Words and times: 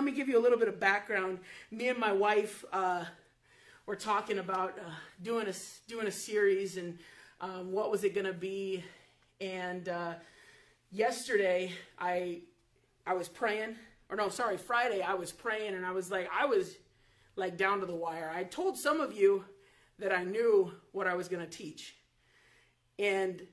Let 0.00 0.06
me 0.06 0.12
give 0.12 0.30
you 0.30 0.38
a 0.38 0.40
little 0.40 0.56
bit 0.56 0.66
of 0.66 0.80
background. 0.80 1.38
Me 1.70 1.88
and 1.88 1.98
my 1.98 2.10
wife 2.10 2.64
uh, 2.72 3.04
were 3.84 3.94
talking 3.94 4.38
about 4.38 4.78
uh, 4.78 4.90
doing 5.22 5.46
a 5.46 5.52
doing 5.88 6.06
a 6.06 6.10
series 6.10 6.78
and 6.78 6.98
um, 7.42 7.70
what 7.70 7.90
was 7.90 8.02
it 8.02 8.14
going 8.14 8.24
to 8.24 8.32
be. 8.32 8.82
And 9.42 9.90
uh, 9.90 10.14
yesterday, 10.90 11.72
I 11.98 12.38
I 13.06 13.12
was 13.12 13.28
praying, 13.28 13.76
or 14.08 14.16
no, 14.16 14.30
sorry, 14.30 14.56
Friday 14.56 15.02
I 15.02 15.12
was 15.12 15.32
praying, 15.32 15.74
and 15.74 15.84
I 15.84 15.90
was 15.90 16.10
like, 16.10 16.30
I 16.34 16.46
was 16.46 16.76
like 17.36 17.58
down 17.58 17.80
to 17.80 17.84
the 17.84 17.94
wire. 17.94 18.32
I 18.34 18.44
told 18.44 18.78
some 18.78 19.02
of 19.02 19.12
you 19.12 19.44
that 19.98 20.12
I 20.12 20.24
knew 20.24 20.72
what 20.92 21.08
I 21.08 21.14
was 21.14 21.28
going 21.28 21.44
to 21.44 21.58
teach, 21.58 21.94
and 22.98 23.46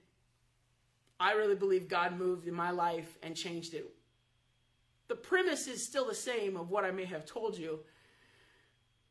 I 1.19 1.33
really 1.33 1.55
believe 1.55 1.89
God 1.89 2.17
moved 2.17 2.47
in 2.47 2.53
my 2.53 2.71
life 2.71 3.17
and 3.21 3.35
changed 3.35 3.73
it 3.73 3.96
the 5.07 5.15
premise 5.15 5.67
is 5.67 5.83
still 5.83 6.07
the 6.07 6.15
same 6.15 6.57
of 6.57 6.69
what 6.69 6.83
I 6.83 6.91
may 6.91 7.05
have 7.05 7.25
told 7.25 7.57
you, 7.57 7.79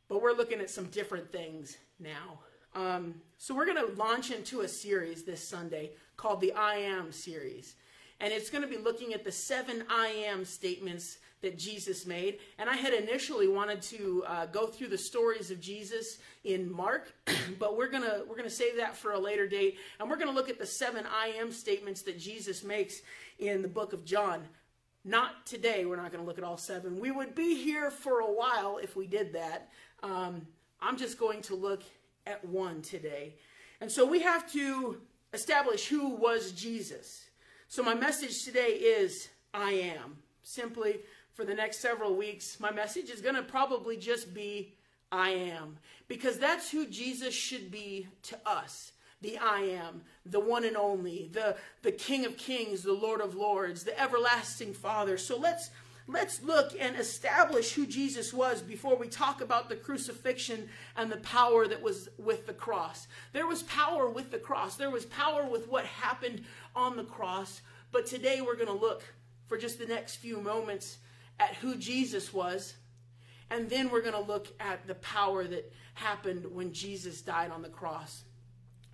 but 0.07 0.21
we're 0.21 0.33
looking 0.33 0.59
at 0.59 0.69
some 0.69 0.85
different 0.85 1.31
things 1.31 1.77
now. 1.99 2.39
Um, 2.75 3.15
so 3.37 3.55
we're 3.55 3.65
going 3.65 3.85
to 3.85 3.93
launch 3.93 4.31
into 4.31 4.61
a 4.61 4.67
series 4.67 5.23
this 5.23 5.45
Sunday 5.45 5.91
called 6.15 6.41
the 6.41 6.53
I 6.53 6.75
Am 6.75 7.11
series. 7.11 7.75
And 8.19 8.33
it's 8.33 8.49
going 8.49 8.63
to 8.63 8.67
be 8.67 8.77
looking 8.77 9.13
at 9.13 9.23
the 9.23 9.31
seven 9.31 9.83
I 9.89 10.07
Am 10.07 10.45
statements 10.45 11.17
that 11.41 11.57
Jesus 11.57 12.05
made. 12.05 12.39
And 12.57 12.69
I 12.69 12.75
had 12.75 12.93
initially 12.93 13.47
wanted 13.47 13.81
to 13.83 14.23
uh, 14.27 14.45
go 14.47 14.67
through 14.67 14.87
the 14.87 14.97
stories 14.97 15.51
of 15.51 15.59
Jesus 15.61 16.17
in 16.43 16.71
Mark, 16.71 17.13
but 17.59 17.77
we're 17.77 17.89
gonna 17.89 18.21
we're 18.27 18.35
gonna 18.35 18.49
save 18.49 18.77
that 18.77 18.95
for 18.95 19.11
a 19.11 19.19
later 19.19 19.47
date. 19.47 19.77
And 19.99 20.09
we're 20.09 20.17
gonna 20.17 20.31
look 20.31 20.49
at 20.49 20.57
the 20.57 20.65
seven 20.65 21.05
I 21.05 21.27
Am 21.39 21.51
statements 21.51 22.01
that 22.03 22.17
Jesus 22.17 22.63
makes 22.63 23.01
in 23.39 23.61
the 23.61 23.67
book 23.67 23.93
of 23.93 24.03
John. 24.03 24.47
Not 25.07 25.45
today. 25.45 25.85
We're 25.85 25.95
not 25.95 26.11
going 26.11 26.21
to 26.21 26.27
look 26.27 26.37
at 26.37 26.43
all 26.43 26.57
seven. 26.57 26.99
We 26.99 27.11
would 27.11 27.33
be 27.33 27.55
here 27.55 27.89
for 27.89 28.19
a 28.19 28.25
while 28.29 28.77
if 28.83 28.97
we 28.97 29.07
did 29.07 29.31
that. 29.33 29.69
Um, 30.03 30.45
I'm 30.81 30.97
just 30.97 31.17
going 31.17 31.41
to 31.43 31.55
look 31.55 31.81
at 32.25 32.43
one 32.43 32.81
today. 32.81 33.35
And 33.79 33.89
so 33.89 34.05
we 34.05 34.19
have 34.19 34.51
to 34.51 34.99
establish 35.31 35.87
who 35.87 36.09
was 36.09 36.51
Jesus. 36.51 37.29
So 37.69 37.81
my 37.81 37.93
message 37.93 38.43
today 38.43 38.71
is 38.71 39.29
I 39.53 39.71
am. 39.71 40.17
Simply 40.43 40.97
for 41.31 41.45
the 41.45 41.55
next 41.55 41.79
several 41.79 42.13
weeks, 42.13 42.59
my 42.59 42.71
message 42.71 43.09
is 43.09 43.21
going 43.21 43.35
to 43.35 43.43
probably 43.43 43.95
just 43.95 44.33
be 44.33 44.73
I 45.09 45.29
am. 45.29 45.77
Because 46.09 46.37
that's 46.37 46.69
who 46.69 46.85
Jesus 46.85 47.33
should 47.33 47.71
be 47.71 48.07
to 48.23 48.37
us 48.45 48.91
the 49.21 49.37
I 49.37 49.61
am, 49.61 50.01
the 50.25 50.39
one 50.39 50.63
and 50.63 50.77
only, 50.77 51.29
the, 51.31 51.55
the 51.81 51.91
King 51.91 52.25
of 52.25 52.37
Kings, 52.37 52.83
the 52.83 52.93
Lord 52.93 53.21
of 53.21 53.35
Lords, 53.35 53.83
the 53.83 53.99
everlasting 53.99 54.73
Father. 54.73 55.17
So 55.17 55.37
let's 55.37 55.71
let's 56.07 56.41
look 56.41 56.73
and 56.79 56.95
establish 56.95 57.73
who 57.73 57.85
Jesus 57.85 58.33
was 58.33 58.61
before 58.61 58.95
we 58.95 59.09
talk 59.09 59.41
about 59.41 59.67
the 59.67 59.75
crucifixion 59.75 60.69
and 60.95 61.11
the 61.11 61.17
power 61.17 61.67
that 61.67 61.81
was 61.81 62.07
with 62.17 62.47
the 62.47 62.53
cross. 62.53 63.07
There 63.33 63.47
was 63.47 63.63
power 63.63 64.09
with 64.09 64.31
the 64.31 64.37
cross. 64.37 64.75
There 64.75 64.89
was 64.89 65.05
power 65.05 65.45
with 65.45 65.67
what 65.67 65.85
happened 65.85 66.43
on 66.75 66.95
the 66.95 67.03
cross. 67.03 67.61
But 67.91 68.05
today 68.05 68.39
we're 68.39 68.55
going 68.55 68.67
to 68.67 68.73
look 68.73 69.03
for 69.47 69.57
just 69.57 69.79
the 69.79 69.85
next 69.85 70.15
few 70.15 70.39
moments 70.39 70.97
at 71.39 71.55
who 71.55 71.75
Jesus 71.75 72.33
was. 72.33 72.75
And 73.49 73.69
then 73.69 73.89
we're 73.89 74.01
going 74.01 74.13
to 74.13 74.19
look 74.19 74.47
at 74.59 74.87
the 74.87 74.95
power 74.95 75.43
that 75.43 75.71
happened 75.93 76.45
when 76.53 76.71
Jesus 76.71 77.21
died 77.21 77.51
on 77.51 77.61
the 77.61 77.69
cross. 77.69 78.23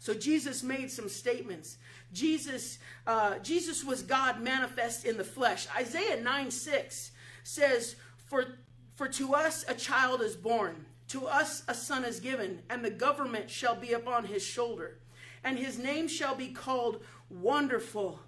So 0.04 0.14
Jesus 0.14 0.64
made 0.64 0.92
some 0.92 1.08
statements. 1.08 1.78
Jesus, 2.12 2.78
uh, 3.08 3.40
Jesus 3.40 3.86
was 3.86 4.02
God 4.02 4.42
manifest 4.42 5.06
in 5.06 5.16
the 5.16 5.24
flesh. 5.24 5.66
Isaiah 5.78 6.22
9 6.22 6.52
6 6.52 7.12
says, 7.46 7.96
for, 8.26 8.58
for 8.96 9.08
to 9.08 9.34
us 9.34 9.64
a 9.66 9.74
child 9.74 10.20
is 10.20 10.36
born, 10.36 10.86
to 11.08 11.26
us 11.26 11.64
a 11.70 11.74
son 11.74 12.04
is 12.04 12.20
given, 12.20 12.64
and 12.70 12.84
the 12.84 12.90
government 12.90 13.50
shall 13.50 13.76
be 13.76 13.94
upon 13.94 14.26
his 14.26 14.44
shoulder. 14.44 15.00
And 15.42 15.58
his 15.58 15.80
name 15.80 16.10
shall 16.10 16.36
be 16.36 16.50
called 16.50 17.02
Wonderful, 17.30 18.20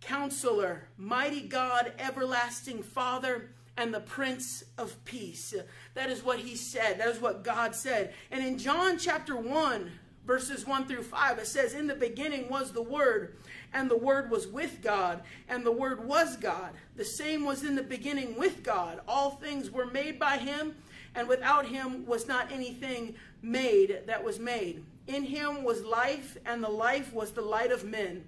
Counselor, 0.00 0.88
Mighty 0.96 1.42
God, 1.42 1.92
Everlasting 1.98 2.82
Father, 2.82 3.50
and 3.76 3.92
the 3.92 4.00
Prince 4.00 4.64
of 4.78 5.04
Peace. 5.04 5.52
That 5.92 6.08
is 6.08 6.24
what 6.24 6.38
he 6.38 6.56
said. 6.56 6.98
That 6.98 7.08
is 7.08 7.20
what 7.20 7.44
God 7.44 7.74
said. 7.74 8.14
And 8.30 8.42
in 8.42 8.56
John 8.56 8.96
chapter 8.96 9.36
1, 9.36 9.90
verses 10.28 10.66
1 10.66 10.86
through 10.86 11.02
5, 11.02 11.38
it 11.38 11.46
says, 11.46 11.72
In 11.72 11.86
the 11.86 11.94
beginning 11.94 12.50
was 12.50 12.70
the 12.70 12.82
Word, 12.82 13.38
and 13.72 13.90
the 13.90 13.96
Word 13.96 14.30
was 14.30 14.46
with 14.46 14.82
God, 14.82 15.22
and 15.48 15.64
the 15.64 15.72
Word 15.72 16.06
was 16.06 16.36
God. 16.36 16.72
The 16.96 17.04
same 17.04 17.46
was 17.46 17.64
in 17.64 17.74
the 17.74 17.82
beginning 17.82 18.36
with 18.36 18.62
God. 18.62 19.00
All 19.08 19.30
things 19.30 19.70
were 19.70 19.86
made 19.86 20.18
by 20.18 20.36
him, 20.36 20.76
and 21.14 21.26
without 21.28 21.66
him 21.66 22.04
was 22.04 22.28
not 22.28 22.52
anything 22.52 23.14
made 23.40 24.02
that 24.06 24.22
was 24.22 24.38
made. 24.38 24.84
In 25.06 25.24
him 25.24 25.64
was 25.64 25.82
life, 25.82 26.36
and 26.44 26.62
the 26.62 26.68
life 26.68 27.14
was 27.14 27.32
the 27.32 27.40
light 27.40 27.72
of 27.72 27.84
men. 27.84 28.22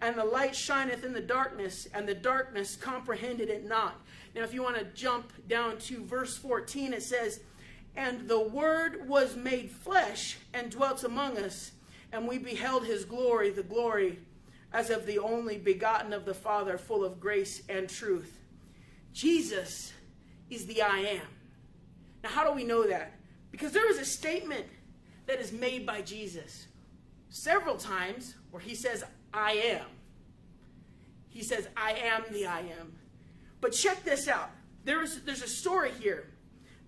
And 0.00 0.16
the 0.16 0.24
light 0.24 0.56
shineth 0.56 1.04
in 1.04 1.12
the 1.12 1.20
darkness, 1.20 1.86
and 1.92 2.08
the 2.08 2.14
darkness 2.14 2.76
comprehended 2.76 3.50
it 3.50 3.68
not. 3.68 4.00
Now, 4.34 4.42
if 4.42 4.54
you 4.54 4.62
want 4.62 4.78
to 4.78 4.84
jump 4.94 5.30
down 5.48 5.76
to 5.80 6.02
verse 6.02 6.38
14, 6.38 6.94
it 6.94 7.02
says, 7.02 7.40
and 7.96 8.28
the 8.28 8.40
Word 8.40 9.08
was 9.08 9.36
made 9.36 9.70
flesh 9.70 10.38
and 10.54 10.70
dwelt 10.70 11.04
among 11.04 11.38
us, 11.38 11.72
and 12.12 12.26
we 12.26 12.38
beheld 12.38 12.86
his 12.86 13.04
glory, 13.04 13.50
the 13.50 13.62
glory 13.62 14.18
as 14.72 14.90
of 14.90 15.06
the 15.06 15.18
only 15.18 15.58
begotten 15.58 16.12
of 16.12 16.24
the 16.24 16.34
Father, 16.34 16.78
full 16.78 17.04
of 17.04 17.20
grace 17.20 17.62
and 17.68 17.88
truth. 17.88 18.40
Jesus 19.12 19.92
is 20.48 20.66
the 20.66 20.82
I 20.82 20.98
am. 20.98 21.26
Now, 22.22 22.30
how 22.30 22.44
do 22.44 22.52
we 22.52 22.64
know 22.64 22.86
that? 22.86 23.12
Because 23.50 23.72
there 23.72 23.90
is 23.90 23.98
a 23.98 24.04
statement 24.04 24.66
that 25.26 25.38
is 25.40 25.52
made 25.52 25.86
by 25.86 26.00
Jesus 26.00 26.66
several 27.28 27.76
times 27.76 28.34
where 28.50 28.62
he 28.62 28.74
says, 28.74 29.04
I 29.32 29.52
am. 29.52 29.86
He 31.28 31.42
says, 31.42 31.68
I 31.76 31.92
am 31.92 32.24
the 32.30 32.46
I 32.46 32.60
am. 32.60 32.92
But 33.60 33.72
check 33.72 34.04
this 34.04 34.28
out. 34.28 34.50
There 34.84 35.02
is, 35.02 35.22
there's 35.22 35.42
a 35.42 35.48
story 35.48 35.92
here 36.00 36.26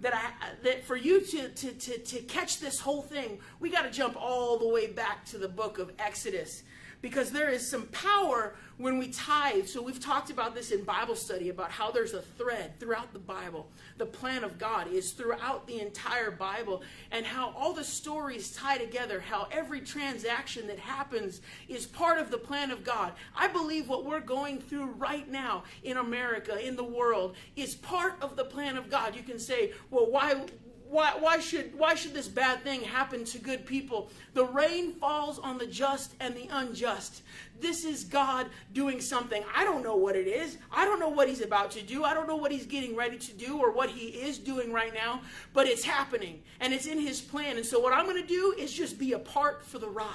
that 0.01 0.15
I 0.15 0.55
that 0.63 0.85
for 0.85 0.97
you 0.97 1.21
to 1.21 1.49
to 1.49 1.73
to, 1.73 1.99
to 1.99 2.21
catch 2.23 2.61
this 2.61 2.81
whole 2.81 3.03
thing, 3.03 3.39
we 3.61 3.71
got 3.71 3.83
to 3.83 3.91
jump 3.91 4.17
all 4.17 4.59
the 4.59 4.69
way 4.69 4.87
back 4.87 5.25
to 5.27 5.39
the 5.39 5.49
book 5.49 5.79
of 5.79 5.93
Exodus 5.99 6.63
because 7.05 7.31
there 7.31 7.51
is 7.51 7.69
some 7.69 7.83
power 7.89 8.55
when 8.79 8.97
we 8.97 9.09
tithe. 9.09 9.67
So 9.67 9.83
we've 9.83 10.01
talked 10.01 10.31
about 10.31 10.55
this 10.55 10.71
in 10.71 10.85
Bible 10.85 11.17
study 11.17 11.51
about 11.51 11.71
how 11.71 11.91
there's 11.91 12.15
a 12.15 12.23
thread 12.23 12.81
throughout 12.81 13.13
the 13.13 13.19
Bible. 13.19 13.69
The 13.99 14.07
plan 14.07 14.43
of 14.43 14.59
God 14.59 14.91
is 14.91 15.13
throughout 15.13 15.67
the 15.67 15.81
entire 15.81 16.31
Bible 16.31 16.83
and 17.13 17.27
how 17.27 17.53
all 17.59 17.75
the 17.75 17.85
stories 17.85 18.57
tie 18.57 18.79
together, 18.79 19.21
how 19.21 19.49
every 19.53 19.83
transaction 19.83 20.67
that 20.69 20.79
happens 20.79 21.43
is 21.69 21.85
part 21.85 22.19
of 22.19 22.31
the 22.31 22.39
plan 22.39 22.71
of 22.71 22.85
God. 22.85 23.13
I 23.37 23.49
believe 23.49 23.87
what 23.87 24.07
we're 24.07 24.21
going 24.21 24.59
through 24.59 24.87
right 24.93 25.31
now 25.31 25.65
in 25.83 25.99
America, 25.99 26.59
in 26.59 26.75
the 26.75 26.85
world, 26.85 27.37
is 27.55 27.75
part 27.75 28.15
of 28.23 28.35
the 28.35 28.47
plan 28.47 28.79
of 28.79 28.89
God. 28.89 29.15
You 29.15 29.23
can 29.23 29.39
say, 29.39 29.73
well, 29.91 30.11
why 30.11 30.47
why, 30.89 31.13
why, 31.19 31.41
should, 31.41 31.77
why 31.79 31.95
should 31.95 32.15
this 32.15 32.29
bad 32.29 32.63
thing 32.63 32.83
happen 32.83 33.25
to 33.25 33.39
good 33.39 33.65
people? 33.65 34.11
The 34.35 34.45
rain 34.45 34.93
falls 34.93 35.39
on 35.39 35.59
the 35.59 35.67
just 35.67 36.15
and 36.21 36.35
the 36.35 36.49
unjust. 36.51 37.23
This 37.61 37.85
is 37.85 38.05
God 38.05 38.49
doing 38.73 39.01
something. 39.01 39.43
I 39.55 39.65
don't 39.65 39.83
know 39.83 39.97
what 39.97 40.17
it 40.17 40.27
is. 40.27 40.59
I 40.71 40.85
don't 40.85 41.01
know 41.01 41.09
what 41.09 41.29
he's 41.29 41.41
about 41.41 41.71
to 41.73 41.83
do. 41.83 42.05
I 42.05 42.13
don't 42.13 42.29
know 42.29 42.37
what 42.37 42.53
he's 42.53 42.67
getting 42.67 42.95
ready 42.95 43.17
to 43.17 43.33
do 43.33 43.59
or 43.59 43.73
what 43.73 43.91
he 43.91 44.09
is 44.09 44.39
doing 44.39 44.73
right 44.73 44.93
now, 44.93 45.23
but 45.53 45.67
it's 45.67 45.85
happening 45.85 46.43
and 46.61 46.75
it's 46.75 46.87
in 46.87 46.99
his 46.99 47.21
plan. 47.21 47.57
And 47.57 47.65
so 47.65 47.81
what 47.81 47.93
I'm 47.93 48.05
going 48.05 48.21
to 48.21 48.29
do 48.29 48.55
is 48.59 48.73
just 48.73 48.99
be 48.99 49.13
a 49.13 49.19
part 49.19 49.65
for 49.65 49.79
the 49.79 49.89
ride. 49.89 50.09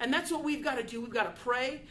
And 0.00 0.12
that's 0.12 0.30
what 0.30 0.44
we've 0.44 0.64
got 0.64 0.76
to 0.76 0.82
do. 0.82 1.00
We've 1.00 1.12
got 1.12 1.34
to 1.34 1.42
pray, 1.42 1.82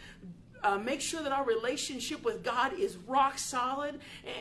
uh, 0.65 0.79
make 0.79 0.99
sure 0.99 1.21
that 1.21 1.31
our 1.31 1.45
relationship 1.45 2.25
with 2.25 2.43
God 2.43 2.73
is 2.73 2.97
rock 2.97 3.37
solid 3.37 3.99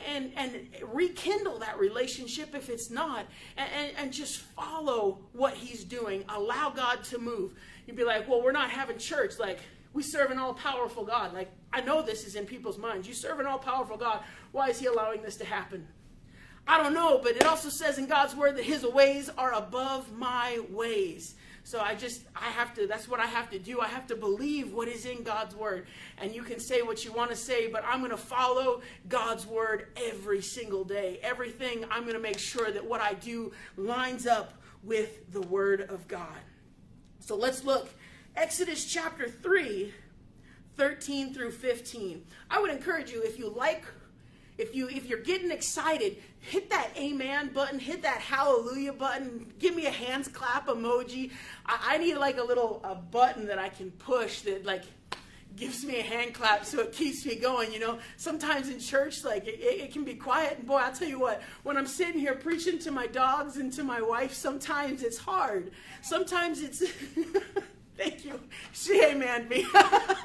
and, 0.09 0.33
and 0.37 0.69
rekindle 0.83 1.59
that 1.59 1.79
relationship 1.79 2.55
if 2.55 2.71
it's 2.71 2.91
not 2.91 3.27
and, 3.59 3.93
and, 3.99 4.13
just 4.13 4.39
follow 4.39 5.19
what 5.33 5.53
he's 5.55 5.85
doing. 5.85 6.25
Allow 6.31 6.71
God 6.71 7.05
to 7.05 7.19
move. 7.19 7.53
You'd 7.87 7.97
be 7.97 8.05
like, 8.05 8.27
well, 8.27 8.43
we're 8.43 8.53
not 8.53 8.71
having 8.71 8.97
church. 8.97 9.39
Like, 9.39 9.59
we 9.93 10.03
serve 10.03 10.31
an 10.31 10.39
all-powerful 10.39 11.05
God. 11.05 11.35
Like, 11.35 11.51
I 11.73 11.83
know 11.83 12.01
this 12.01 12.27
is 12.27 12.37
in 12.37 12.47
people's 12.47 12.79
minds. 12.79 13.07
You 13.07 13.13
serve 13.13 13.39
an 13.39 13.47
all-powerful 13.47 13.99
God. 13.99 14.21
Why 14.53 14.71
is 14.71 14.79
he 14.79 14.87
allowing 14.87 15.21
this 15.23 15.37
to 15.37 15.45
happen? 15.45 15.87
I 16.67 16.83
don't 16.83 16.95
know, 16.95 17.21
but 17.23 17.37
it 17.37 17.45
also 17.45 17.69
says 17.69 17.99
in 17.99 18.07
God's 18.07 18.35
word 18.35 18.57
that 18.57 18.65
his 18.65 18.85
ways 18.85 19.29
are 19.37 19.53
above 19.53 20.11
my 20.13 20.61
ways. 20.71 21.35
So 21.67 21.81
I 21.81 21.95
just, 21.95 22.23
I 22.37 22.51
have 22.51 22.75
to, 22.75 22.87
that's 22.87 23.09
what 23.09 23.21
I 23.21 23.27
have 23.27 23.51
to 23.51 23.59
do. 23.59 23.81
I 23.81 23.89
have 23.89 24.07
to 24.09 24.17
believe 24.17 24.75
what 24.75 24.87
is 24.87 25.07
in 25.07 25.23
God's 25.23 25.57
word. 25.57 25.87
And 26.19 26.35
you 26.35 26.43
can 26.43 26.61
say 26.61 26.83
what 26.83 27.07
you 27.07 27.13
want 27.13 27.31
to 27.31 27.37
say, 27.37 27.69
but 27.69 27.83
I'm 27.87 28.01
going 28.01 28.11
to 28.11 28.19
follow 28.19 28.83
God's 29.09 29.47
word 29.47 29.89
every 29.97 30.43
single 30.43 30.85
day. 30.85 31.19
Everything, 31.23 31.87
I'm 31.91 32.03
going 32.03 32.17
to 32.17 32.21
make 32.21 32.39
sure 32.39 32.71
that 32.71 32.85
what 32.85 33.01
I 33.01 33.15
do 33.15 33.53
lines 33.79 34.27
up 34.27 34.53
with 34.83 35.33
the 35.33 35.41
word 35.41 35.81
of 35.81 36.07
God. 36.07 36.39
So 37.21 37.35
let's 37.35 37.65
look. 37.65 37.89
Exodus 38.37 38.85
chapter 38.85 39.27
3, 39.27 39.91
13 40.77 41.33
through 41.33 41.53
15. 41.53 42.27
I 42.51 42.61
would 42.61 42.71
encourage 42.71 43.11
you, 43.11 43.23
if 43.23 43.39
you 43.39 43.49
like 43.49 43.87
if 44.59 44.75
you 44.75 44.89
if 44.89 45.07
you're 45.07 45.21
getting 45.21 45.51
excited 45.51 46.17
hit 46.41 46.71
that 46.71 46.91
amen 46.97 47.51
button 47.53 47.79
hit 47.79 48.03
that 48.03 48.21
hallelujah 48.21 48.93
button 48.93 49.53
give 49.59 49.75
me 49.75 49.87
a 49.87 49.91
hands 49.91 50.29
clap 50.29 50.69
emoji. 50.69 51.31
I, 51.67 51.95
I 51.95 51.99
need 51.99 52.17
like 52.17 52.39
a 52.39 52.43
little 52.43 52.81
a 52.85 52.95
button 52.95 53.47
that 53.47 53.59
i 53.59 53.69
can 53.69 53.91
push 53.93 54.43
that 54.43 54.65
like 54.65 54.85
gives 55.57 55.85
me 55.85 56.01
a 56.01 56.03
hand 56.03 56.35
clap 56.35 56.65
so 56.65 56.81
it 56.81 56.93
keeps 56.93 57.25
me 57.25 57.37
going 57.37 57.73
you 57.73 57.79
know? 57.79 57.99
Sometimes 58.17 58.69
in 58.69 58.79
church 58.79 59.25
like 59.25 59.47
it, 59.47 59.61
it, 59.61 59.93
can 59.93 60.05
be 60.05 60.15
quiet 60.15 60.59
and 60.59 60.67
boy 60.67 60.77
i'll 60.77 60.93
tell 60.93 61.09
you 61.09 61.21
what 61.21 61.43
when 61.63 61.77
i'm 61.77 61.87
sitting 61.87 62.21
here 62.21 62.35
preaching 62.35 62.79
to 62.81 62.91
my 62.91 63.07
dogs 63.07 63.57
and 63.57 63.73
to 63.73 63.85
my 63.85 64.01
wife 64.01 64.33
sometimes 64.33 65.03
it's 65.03 65.19
hard. 65.19 65.71
Sometimes 66.03 66.63
it's 66.63 66.83
Thank 67.97 68.25
you. 68.25 68.41
Amen, 68.93 69.47
B. 69.49 69.67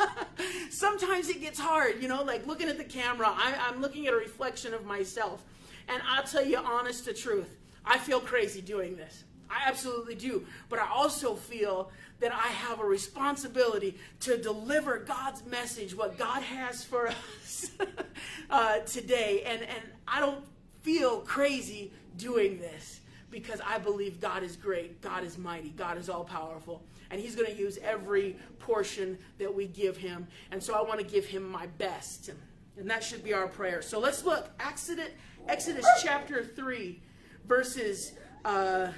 Sometimes 0.69 1.29
it 1.29 1.39
gets 1.39 1.59
hard, 1.59 2.01
you 2.01 2.07
know, 2.07 2.23
like 2.23 2.47
looking 2.47 2.67
at 2.67 2.77
the 2.77 2.83
camera. 2.83 3.27
I, 3.29 3.55
I'm 3.67 3.81
looking 3.81 4.07
at 4.07 4.13
a 4.13 4.17
reflection 4.17 4.73
of 4.73 4.85
myself. 4.85 5.43
And 5.87 6.01
I'll 6.07 6.23
tell 6.23 6.45
you 6.45 6.57
honest 6.57 7.05
to 7.05 7.13
truth, 7.13 7.55
I 7.85 7.97
feel 7.97 8.19
crazy 8.19 8.61
doing 8.61 8.95
this. 8.95 9.23
I 9.49 9.67
absolutely 9.67 10.15
do. 10.15 10.45
But 10.67 10.79
I 10.79 10.87
also 10.89 11.35
feel 11.35 11.91
that 12.19 12.31
I 12.31 12.47
have 12.47 12.79
a 12.79 12.85
responsibility 12.85 13.97
to 14.21 14.37
deliver 14.37 14.99
God's 14.99 15.45
message, 15.45 15.95
what 15.95 16.17
God 16.17 16.43
has 16.43 16.83
for 16.83 17.07
us 17.07 17.71
uh, 18.49 18.79
today. 18.79 19.43
And, 19.45 19.61
and 19.61 19.83
I 20.07 20.19
don't 20.19 20.43
feel 20.81 21.21
crazy 21.21 21.91
doing 22.17 22.59
this 22.59 22.99
because 23.31 23.61
I 23.65 23.77
believe 23.77 24.19
God 24.19 24.43
is 24.43 24.55
great, 24.55 25.01
God 25.01 25.23
is 25.23 25.37
mighty, 25.37 25.69
God 25.69 25.97
is 25.97 26.09
all 26.09 26.23
powerful 26.23 26.83
and 27.11 27.19
he's 27.19 27.35
going 27.35 27.51
to 27.51 27.57
use 27.57 27.77
every 27.83 28.35
portion 28.59 29.17
that 29.37 29.53
we 29.53 29.65
give 29.65 29.97
him. 29.97 30.27
And 30.51 30.61
so 30.61 30.73
I 30.73 30.81
want 30.81 30.99
to 30.99 31.05
give 31.05 31.25
him 31.25 31.49
my 31.49 31.67
best. 31.77 32.29
And 32.77 32.89
that 32.89 33.03
should 33.03 33.23
be 33.23 33.33
our 33.33 33.47
prayer. 33.47 33.81
So 33.81 33.99
let's 33.99 34.23
look. 34.23 34.49
Exodus, 34.59 35.09
Exodus 35.47 35.85
chapter 36.01 36.43
3, 36.43 37.01
verses 37.45 38.13
uh, 38.45 38.89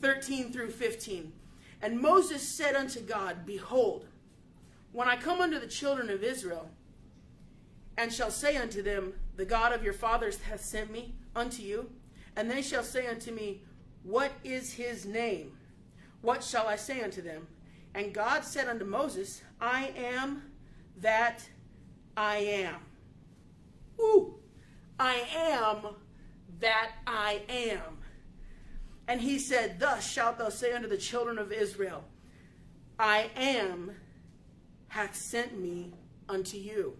13 0.00 0.52
through 0.52 0.70
15. 0.70 1.32
And 1.82 2.00
Moses 2.00 2.46
said 2.46 2.74
unto 2.74 3.00
God, 3.00 3.44
Behold, 3.44 4.06
when 4.92 5.08
I 5.08 5.16
come 5.16 5.40
unto 5.40 5.58
the 5.58 5.66
children 5.66 6.10
of 6.10 6.22
Israel, 6.22 6.70
and 7.98 8.12
shall 8.12 8.30
say 8.30 8.56
unto 8.56 8.82
them, 8.82 9.12
The 9.36 9.44
God 9.44 9.72
of 9.72 9.84
your 9.84 9.92
fathers 9.92 10.40
hath 10.40 10.62
sent 10.62 10.90
me 10.90 11.14
unto 11.36 11.62
you, 11.62 11.90
and 12.36 12.50
they 12.50 12.62
shall 12.62 12.82
say 12.82 13.06
unto 13.06 13.32
me, 13.32 13.62
What 14.02 14.32
is 14.44 14.72
his 14.72 15.04
name? 15.04 15.52
What 16.22 16.42
shall 16.42 16.68
I 16.68 16.76
say 16.76 17.02
unto 17.02 17.20
them? 17.20 17.46
And 17.94 18.14
God 18.14 18.44
said 18.44 18.68
unto 18.68 18.84
Moses, 18.84 19.42
I 19.60 19.92
am 19.96 20.42
that 21.00 21.46
I 22.16 22.36
am. 22.36 22.76
Ooh, 24.00 24.36
I 24.98 25.26
am 25.36 25.94
that 26.60 26.92
I 27.06 27.42
am. 27.48 27.98
And 29.08 29.20
he 29.20 29.38
said, 29.38 29.78
Thus 29.78 30.10
shalt 30.10 30.38
thou 30.38 30.48
say 30.48 30.72
unto 30.72 30.88
the 30.88 30.96
children 30.96 31.38
of 31.38 31.52
Israel, 31.52 32.04
I 32.98 33.30
am 33.36 33.92
hath 34.88 35.16
sent 35.16 35.58
me 35.58 35.92
unto 36.28 36.56
you. 36.56 36.96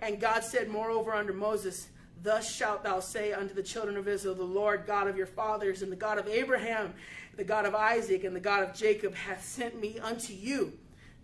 And 0.00 0.20
God 0.20 0.44
said 0.44 0.68
moreover 0.68 1.14
unto 1.14 1.32
Moses, 1.32 1.88
Thus 2.22 2.52
shalt 2.52 2.82
thou 2.82 3.00
say 3.00 3.32
unto 3.32 3.54
the 3.54 3.62
children 3.62 3.96
of 3.96 4.08
Israel, 4.08 4.34
The 4.34 4.42
Lord 4.42 4.86
God 4.86 5.06
of 5.06 5.16
your 5.16 5.26
fathers, 5.26 5.82
and 5.82 5.92
the 5.92 5.96
God 5.96 6.18
of 6.18 6.26
Abraham, 6.28 6.94
the 7.36 7.44
God 7.44 7.66
of 7.66 7.74
Isaac, 7.74 8.24
and 8.24 8.34
the 8.34 8.40
God 8.40 8.62
of 8.62 8.74
Jacob 8.74 9.14
hath 9.14 9.44
sent 9.44 9.80
me 9.80 9.98
unto 9.98 10.32
you. 10.32 10.72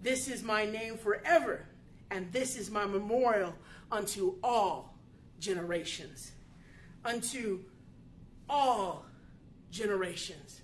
This 0.02 0.28
is 0.28 0.42
my 0.42 0.66
name 0.66 0.96
forever, 0.96 1.66
and 2.10 2.30
this 2.32 2.56
is 2.56 2.70
my 2.70 2.84
memorial 2.84 3.54
unto 3.90 4.34
all 4.42 4.94
generations. 5.38 6.32
Unto 7.04 7.60
all 8.48 9.06
generations. 9.70 10.60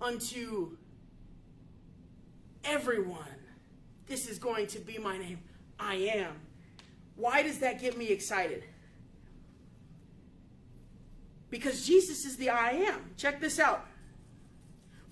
Unto 0.00 0.76
everyone. 2.64 3.24
This 4.06 4.28
is 4.28 4.38
going 4.38 4.66
to 4.68 4.78
be 4.78 4.98
my 4.98 5.18
name. 5.18 5.38
I 5.78 5.94
am. 5.94 6.32
Why 7.16 7.42
does 7.42 7.58
that 7.58 7.80
get 7.80 7.96
me 7.98 8.08
excited? 8.08 8.64
Because 11.50 11.86
Jesus 11.86 12.24
is 12.24 12.36
the 12.36 12.50
I 12.50 12.70
am. 12.70 13.10
Check 13.16 13.40
this 13.40 13.58
out 13.58 13.86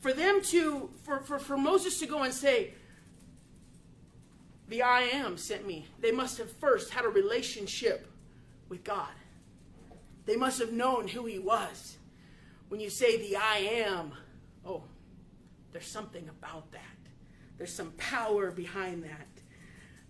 for 0.00 0.12
them 0.12 0.40
to, 0.43 0.90
for, 1.02 1.20
for, 1.20 1.38
for 1.38 1.56
Moses 1.56 1.99
to 1.99 2.06
go 2.06 2.23
and 2.23 2.32
say, 2.32 2.75
the 4.69 4.82
I 4.82 5.02
am 5.02 5.38
sent 5.38 5.67
me, 5.67 5.87
they 6.00 6.12
must 6.12 6.38
have 6.38 6.50
first 6.52 6.90
had 6.90 7.05
a 7.05 7.08
relationship 7.08 8.11
with 8.69 8.85
God. 8.85 9.08
They 10.26 10.37
must 10.37 10.58
have 10.61 10.73
known 10.73 11.08
who 11.08 11.25
he 11.25 11.38
was. 11.38 11.96
When 12.69 12.81
you 12.81 12.90
say 12.90 13.17
the 13.17 13.37
I 13.37 13.56
am, 13.87 14.12
oh, 14.64 14.85
there's 15.73 15.87
something 15.87 16.29
about 16.29 16.70
that. 16.73 16.82
There's 17.56 17.73
some 17.73 17.93
power 17.93 18.50
behind 18.50 19.05
that. 19.05 19.26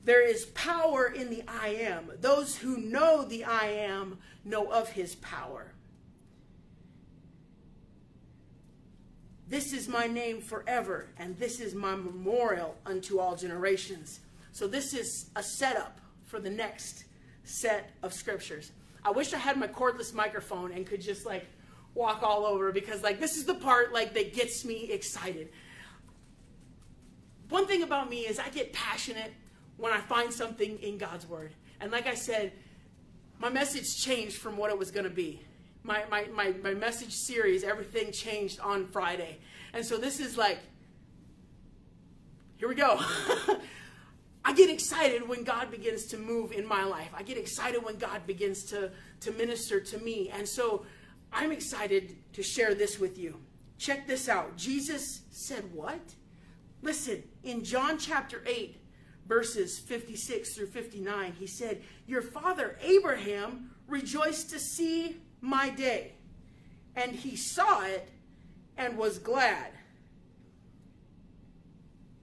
There 0.05 0.27
is 0.27 0.47
power 0.47 1.07
in 1.07 1.31
the 1.31 1.45
I 1.47 1.69
am. 1.69 2.11
Those 2.21 2.57
who 2.57 2.79
know 2.79 3.25
the 3.25 3.45
I 3.45 3.67
am 3.67 4.19
know 4.45 4.71
of 4.73 4.91
his 4.91 5.15
power. 5.17 5.73
This 9.49 9.73
is 9.73 9.89
my 9.89 10.07
name 10.07 10.43
forever, 10.43 11.07
and 11.19 11.39
this 11.39 11.59
is 11.59 11.75
my 11.75 11.95
memorial 11.95 12.77
unto 12.85 13.19
all 13.19 13.35
generations. 13.35 14.21
So 14.53 14.67
this 14.67 14.93
is 14.93 15.31
a 15.37 15.43
setup 15.43 16.01
for 16.25 16.39
the 16.39 16.51
next 16.51 17.05
set 17.45 17.91
of 18.03 18.13
scriptures. 18.13 18.73
I 19.05 19.11
wish 19.11 19.33
I 19.33 19.39
had 19.39 19.57
my 19.57 19.69
cordless 19.69 20.13
microphone 20.13 20.73
and 20.73 20.87
could 20.87 21.01
just 21.01 21.25
like 21.25 21.47
walk 21.95 22.23
all 22.23 22.45
over 22.45 22.73
because 22.73 23.03
like 23.03 23.19
this 23.19 23.37
is 23.37 23.47
the 23.47 23.55
part 23.55 23.93
like 23.93 24.13
that 24.15 24.35
gets 24.35 24.67
me 24.67 24.91
excited. 24.91 25.49
One 27.49 27.67
thing 27.67 27.83
about 27.83 28.11
me 28.11 28.27
is 28.27 28.39
I 28.39 28.51
get 28.51 28.75
passionate 28.75 29.33
when 29.79 29.95
I 29.95 30.01
find 30.01 30.31
something 30.31 30.79
in 30.81 30.99
God's 30.99 31.27
word. 31.27 31.53
And 31.81 31.91
like 31.91 32.07
I 32.07 32.15
said, 32.15 32.53
my 33.39 33.49
message 33.49 33.97
changed 33.97 34.37
from 34.37 34.59
what 34.59 34.71
it 34.71 34.79
was 34.79 34.91
going 34.91 35.05
to 35.05 35.11
be 35.11 35.41
my, 35.83 36.05
my, 36.11 36.27
my, 36.35 36.53
my 36.63 36.75
message 36.75 37.13
series, 37.13 37.65
everything 37.65 38.13
changed 38.13 38.61
on 38.61 38.87
Friday. 38.89 39.39
And 39.73 39.85
so 39.85 39.97
this 39.97 40.21
is 40.21 40.37
like, 40.37 40.59
here 42.57 42.69
we 42.69 42.75
go. 42.75 43.01
I 44.45 44.53
get 44.55 44.71
excited 44.71 45.29
when 45.29 45.45
God 45.45 45.71
begins 45.71 46.07
to 46.07 46.17
move 46.17 46.53
in 46.53 46.67
my 46.67 46.85
life. 46.85 47.11
I 47.15 47.23
get 47.23 47.37
excited 47.37 47.85
when 47.85 47.99
God 47.99 48.27
begins 48.27 48.65
to, 48.65 48.91
to 49.21 49.31
minister 49.33 49.81
to 49.81 49.99
me. 49.99 50.31
And 50.31 50.49
so 50.49 50.87
I'm 51.33 51.53
excited 51.53 52.17
to 52.33 52.43
share 52.43 52.75
this 52.75 52.99
with 52.99 53.19
you. 53.19 53.39
Check 53.79 54.07
this 54.07 54.29
out. 54.29 54.57
Jesus 54.57 55.23
said 55.31 55.73
what? 55.73 56.01
Listen, 56.83 57.23
in 57.43 57.63
John 57.63 57.99
chapter 57.99 58.43
8, 58.47 58.81
verses 59.27 59.79
56 59.79 60.57
through 60.57 60.69
59, 60.69 61.35
he 61.39 61.47
said, 61.47 61.83
Your 62.07 62.23
father 62.23 62.79
Abraham 62.83 63.71
rejoiced 63.87 64.51
to 64.51 64.59
see 64.59 65.17
my 65.41 65.71
day. 65.71 66.13
And 66.97 67.13
he 67.13 67.37
saw 67.37 67.83
it 67.85 68.09
and 68.77 68.97
was 68.97 69.19
glad. 69.19 69.73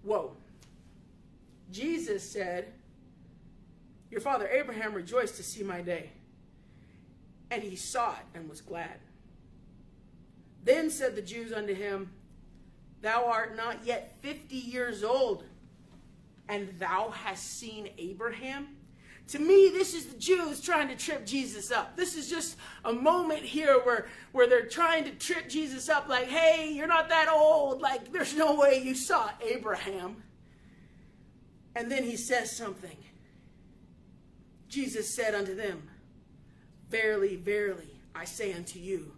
Whoa. 0.04 0.36
Jesus 1.72 2.30
said, 2.30 2.74
Your 4.12 4.22
father 4.22 4.48
Abraham 4.48 4.94
rejoiced 4.94 5.36
to 5.38 5.44
see 5.44 5.64
my 5.64 5.82
day. 5.82 6.12
And 7.52 7.64
he 7.64 7.76
saw 7.76 8.12
it 8.12 8.26
and 8.34 8.50
was 8.50 8.62
glad. 8.62 9.00
Then 10.64 10.90
said 10.90 11.16
the 11.16 11.22
Jews 11.22 11.54
unto 11.54 11.74
him, 11.74 12.12
Thou 13.02 13.26
art 13.26 13.56
not 13.56 13.86
yet 13.86 14.16
fifty 14.22 14.56
years 14.56 15.04
old, 15.04 15.44
and 16.50 16.70
thou 16.80 17.12
hast 17.12 17.60
seen 17.60 17.90
Abraham? 17.98 18.75
To 19.30 19.40
me, 19.40 19.70
this 19.70 19.96
is 19.96 20.06
the 20.06 20.18
Jews 20.18 20.62
trying 20.62 20.88
to 20.90 20.96
trip 20.96 21.26
Jesus 21.26 21.72
up. 21.72 21.98
This 21.98 22.16
is 22.16 22.30
just 22.30 22.58
a 22.84 22.94
moment 22.94 23.42
here 23.42 23.80
where, 23.84 24.08
where 24.34 24.48
they're 24.48 24.68
trying 24.68 25.04
to 25.06 25.12
trip 25.12 25.50
Jesus 25.50 25.90
up 25.90 26.08
like, 26.08 26.28
hey, 26.28 26.72
you're 26.72 26.86
not 26.86 27.10
that 27.10 27.28
old. 27.28 27.82
Like, 27.82 28.12
there's 28.12 28.36
no 28.36 28.56
way 28.56 28.82
you 28.84 28.94
saw 28.94 29.32
Abraham. 29.42 30.24
And 31.76 31.92
then 31.92 32.04
he 32.04 32.18
says 32.18 32.56
something. 32.56 32.98
Jesus 34.70 35.14
said 35.14 35.34
unto 35.34 35.56
them, 35.56 35.90
Verily, 36.90 37.36
verily, 37.36 38.00
I 38.14 38.26
say 38.26 38.54
unto 38.54 38.78
you, 38.78 39.12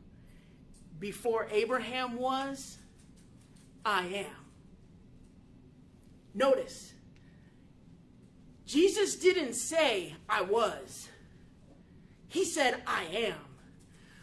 before 0.99 1.47
Abraham 1.51 2.17
was, 2.17 2.77
I 3.83 4.05
am. 4.05 4.35
Notice, 6.33 6.93
Jesus 8.67 9.15
didn't 9.15 9.53
say, 9.53 10.13
I 10.27 10.41
was. 10.41 11.07
He 12.27 12.43
said, 12.43 12.83
I 12.85 13.05
am. 13.05 13.39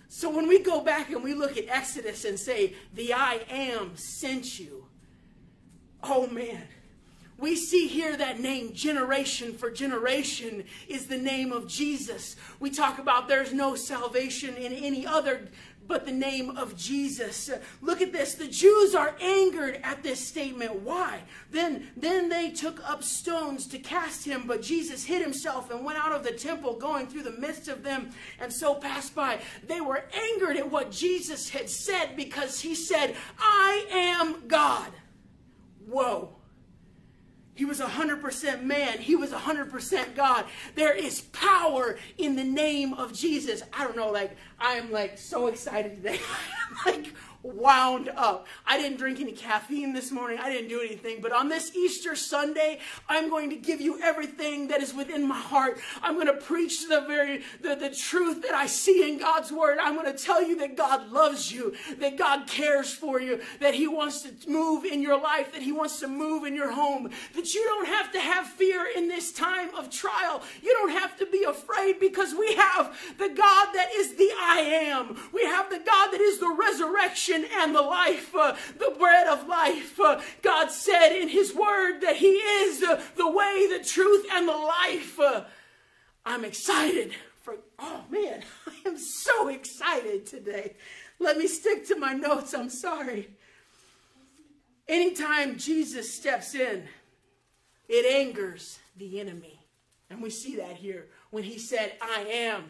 So 0.09 0.29
when 0.29 0.47
we 0.47 0.61
go 0.61 0.83
back 0.83 1.11
and 1.11 1.25
we 1.25 1.33
look 1.33 1.57
at 1.57 1.67
Exodus 1.69 2.27
and 2.27 2.39
say, 2.39 2.75
the 2.93 3.15
I 3.15 3.41
am 3.49 3.97
sent 3.97 4.61
you, 4.61 4.87
oh 6.03 6.27
man, 6.27 6.69
we 7.39 7.57
see 7.57 7.89
here 7.89 8.17
that 8.17 8.39
name, 8.41 8.73
generation 8.75 9.55
for 9.55 9.71
generation, 9.71 10.65
is 10.89 11.07
the 11.07 11.19
name 11.19 11.53
of 11.53 11.67
Jesus. 11.67 12.37
We 12.61 12.71
talk 12.71 12.99
about 12.99 13.29
there's 13.29 13.53
no 13.53 13.75
salvation 13.75 14.55
in 14.57 14.73
any 14.73 15.07
other 15.07 15.49
but 15.87 16.07
the 16.07 16.13
name 16.13 16.51
of 16.57 16.77
Jesus. 16.77 17.51
Look 17.83 18.01
at 18.01 18.13
this. 18.13 18.35
The 18.35 18.49
Jews 18.49 18.95
are 18.95 19.15
angered 19.21 19.81
at 19.83 20.03
this 20.03 20.27
statement. 20.27 20.81
Why? 20.81 21.21
Then, 21.51 21.89
then 21.97 22.29
they 22.29 22.51
took 22.51 22.83
up 22.89 23.03
stones 23.03 23.67
to 23.69 23.79
cast 23.79 24.25
him, 24.25 24.45
but 24.47 24.63
Jesus 24.63 25.05
hid 25.05 25.23
himself 25.23 25.71
and 25.71 25.85
went 25.85 25.99
out 25.99 26.13
of 26.13 26.25
the 26.25 26.33
temple, 26.33 26.75
going 26.75 27.07
through 27.07 27.25
the 27.25 27.33
midst 27.33 27.69
of 27.69 27.83
them, 27.83 28.11
and 28.41 28.53
so 28.53 28.75
passed 28.75 29.15
by. 29.15 29.41
They 29.67 29.81
were 29.81 30.05
angered 30.15 30.57
at 30.57 30.71
what 30.71 30.91
Jesus 30.91 31.51
had 31.51 31.69
said 31.69 32.17
because 32.17 32.61
he 32.61 32.75
said, 32.75 33.15
I 33.39 33.87
am 33.91 34.49
God. 34.49 34.91
Whoa. 35.87 36.34
He 37.55 37.65
was 37.65 37.81
100% 37.81 38.63
man. 38.63 38.99
He 38.99 39.15
was 39.15 39.31
100% 39.31 40.17
God. 40.17 40.45
There 40.75 40.93
is 40.93 41.21
power 41.21 41.99
in 42.19 42.37
the 42.37 42.45
name 42.45 42.95
of 42.95 43.13
Jesus. 43.13 43.63
I 43.73 43.85
don't 43.85 43.97
know, 43.97 44.11
like, 44.11 44.37
I 44.59 44.75
am 44.75 44.91
like 44.91 45.19
so 45.19 45.47
excited 45.47 45.97
today. 45.97 46.21
like, 46.87 47.13
wound 47.45 48.11
up. 48.17 48.47
I 48.67 48.79
didn't 48.79 48.97
drink 48.99 49.21
any 49.21 49.33
caffeine 49.33 49.93
this 49.93 50.11
morning. 50.11 50.39
I 50.41 50.51
didn't 50.51 50.69
do 50.69 50.81
anything. 50.81 51.21
But 51.21 51.33
on 51.33 51.49
this 51.49 51.77
Easter 51.77 52.17
Sunday, 52.17 52.81
I'm 53.09 53.29
going 53.29 53.51
to 53.51 53.57
give 53.57 53.81
you 53.81 54.01
everything 54.03 54.69
that 54.69 54.83
is 54.83 54.95
within 54.95 55.29
my 55.29 55.39
heart. 55.39 55.79
I'm 56.03 56.15
going 56.15 56.27
to 56.27 56.35
preach 56.35 56.89
the 56.89 57.03
very 57.03 57.43
the, 57.61 57.75
the 57.75 57.91
truth 57.91 58.43
that 58.43 58.55
I 58.55 58.67
see 58.67 59.09
in 59.09 59.19
God's 59.19 59.53
word. 59.53 59.79
I'm 59.81 59.95
going 59.95 60.11
to 60.11 60.19
tell 60.19 60.43
you 60.43 60.57
that 60.59 60.77
God 60.77 61.11
loves 61.13 61.53
you, 61.53 61.75
that 61.99 62.17
God 62.17 62.47
cares 62.47 62.93
for 62.93 63.21
you, 63.21 63.41
that 63.61 63.75
he 63.75 63.87
wants 63.87 64.23
to 64.23 64.33
move 64.51 64.85
in 64.85 65.03
your 65.03 65.21
life, 65.21 65.53
that 65.53 65.63
he 65.63 65.73
wants 65.73 66.01
to 66.01 66.09
move 66.09 66.45
in 66.45 66.55
your 66.55 66.73
home, 66.73 67.11
that 67.35 67.55
you 67.55 67.63
don't 67.65 67.87
have 67.87 68.11
to 68.13 68.21
have 68.21 68.47
fear 68.47 68.87
in 68.97 69.09
this 69.09 69.33
time 69.33 69.75
of 69.75 69.91
trial. 69.91 70.43
You 70.63 70.73
don't 70.73 70.91
have 70.91 71.19
to 71.19 71.27
be 71.27 71.45
afraid 71.45 72.01
because 72.01 72.35
we 72.35 72.55
have 72.55 72.99
the 73.19 73.29
God 73.29 73.69
that 73.75 73.89
is 73.97 74.15
the 74.15 74.31
I 74.41 74.61
am. 74.61 75.17
We 75.33 75.45
have 75.45 75.69
the 75.69 75.79
God 75.79 76.11
that 76.11 76.21
is 76.21 76.39
the 76.39 76.55
resurrection 76.59 77.34
resurrection 77.35 77.59
and 77.61 77.75
the 77.75 77.83
life, 77.83 78.35
uh, 78.35 78.57
the 78.79 78.95
bread 78.99 79.27
of 79.27 79.47
life. 79.49 79.99
Uh, 80.01 80.21
God 80.43 80.71
said 80.71 81.11
in 81.11 81.29
His 81.29 81.55
Word 81.55 82.01
that 82.01 82.17
He 82.17 82.27
is 82.27 82.83
uh, 82.83 83.03
the 83.17 83.31
way, 83.31 83.67
the 83.71 83.85
truth, 83.85 84.27
and 84.33 84.49
the 84.49 84.53
life. 84.53 85.19
Uh, 85.19 85.45
I'm 86.25 86.45
excited 86.45 87.15
for, 87.43 87.57
oh 87.79 88.05
man, 88.11 88.43
I 88.67 88.89
am 88.89 88.99
so 88.99 89.49
excited 89.49 90.27
today. 90.27 90.75
Let 91.19 91.37
me 91.37 91.47
stick 91.47 91.87
to 91.89 91.99
my 91.99 92.13
notes. 92.13 92.55
I'm 92.55 92.71
sorry. 92.71 93.31
Anytime 94.87 95.57
Jesus 95.57 96.13
steps 96.13 96.55
in, 96.55 96.85
it 97.89 98.07
angers 98.07 98.79
the 98.97 99.21
enemy. 99.21 99.61
And 100.11 100.23
we 100.23 100.31
see 100.31 100.57
that 100.57 100.77
here. 100.77 101.07
When 101.31 101.43
he 101.43 101.59
said, 101.59 101.93
I 102.03 102.27
am, 102.29 102.65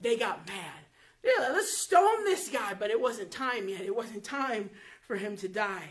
they 0.00 0.16
got 0.16 0.46
mad 0.48 0.79
yeah, 1.22 1.50
let's 1.52 1.76
stone 1.78 2.24
this 2.24 2.48
guy. 2.48 2.74
But 2.78 2.90
it 2.90 3.00
wasn't 3.00 3.30
time 3.30 3.68
yet. 3.68 3.82
It 3.82 3.94
wasn't 3.94 4.24
time 4.24 4.70
for 5.06 5.16
him 5.16 5.36
to 5.38 5.48
die. 5.48 5.90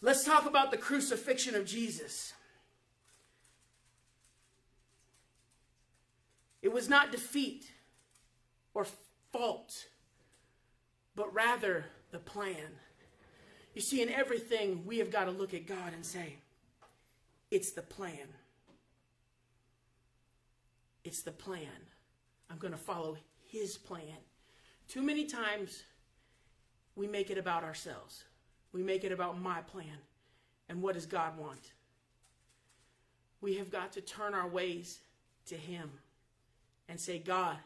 Let's 0.00 0.24
talk 0.24 0.46
about 0.46 0.70
the 0.70 0.76
crucifixion 0.76 1.54
of 1.54 1.66
Jesus. 1.66 2.32
It 6.62 6.72
was 6.72 6.88
not 6.88 7.12
defeat 7.12 7.70
or 8.74 8.86
fault, 9.32 9.86
but 11.14 11.32
rather 11.32 11.86
the 12.10 12.18
plan. 12.18 12.78
You 13.74 13.80
see, 13.80 14.02
in 14.02 14.08
everything, 14.08 14.84
we 14.86 14.98
have 14.98 15.10
got 15.10 15.26
to 15.26 15.30
look 15.30 15.54
at 15.54 15.66
God 15.66 15.92
and 15.94 16.04
say, 16.04 16.36
it's 17.50 17.72
the 17.72 17.82
plan. 17.82 18.28
It's 21.04 21.22
the 21.22 21.32
plan. 21.32 21.86
I'm 22.50 22.58
going 22.58 22.72
to 22.72 22.78
follow 22.78 23.16
his 23.50 23.76
plan. 23.76 24.16
Too 24.88 25.02
many 25.02 25.24
times 25.24 25.84
we 26.96 27.06
make 27.06 27.30
it 27.30 27.38
about 27.38 27.64
ourselves. 27.64 28.24
We 28.72 28.82
make 28.82 29.04
it 29.04 29.12
about 29.12 29.40
my 29.40 29.60
plan. 29.62 29.98
And 30.68 30.82
what 30.82 30.94
does 30.94 31.06
God 31.06 31.38
want? 31.38 31.72
We 33.40 33.56
have 33.56 33.70
got 33.70 33.92
to 33.92 34.00
turn 34.00 34.34
our 34.34 34.48
ways 34.48 35.00
to 35.46 35.54
him 35.54 35.90
and 36.88 36.98
say, 36.98 37.18
God, 37.18 37.56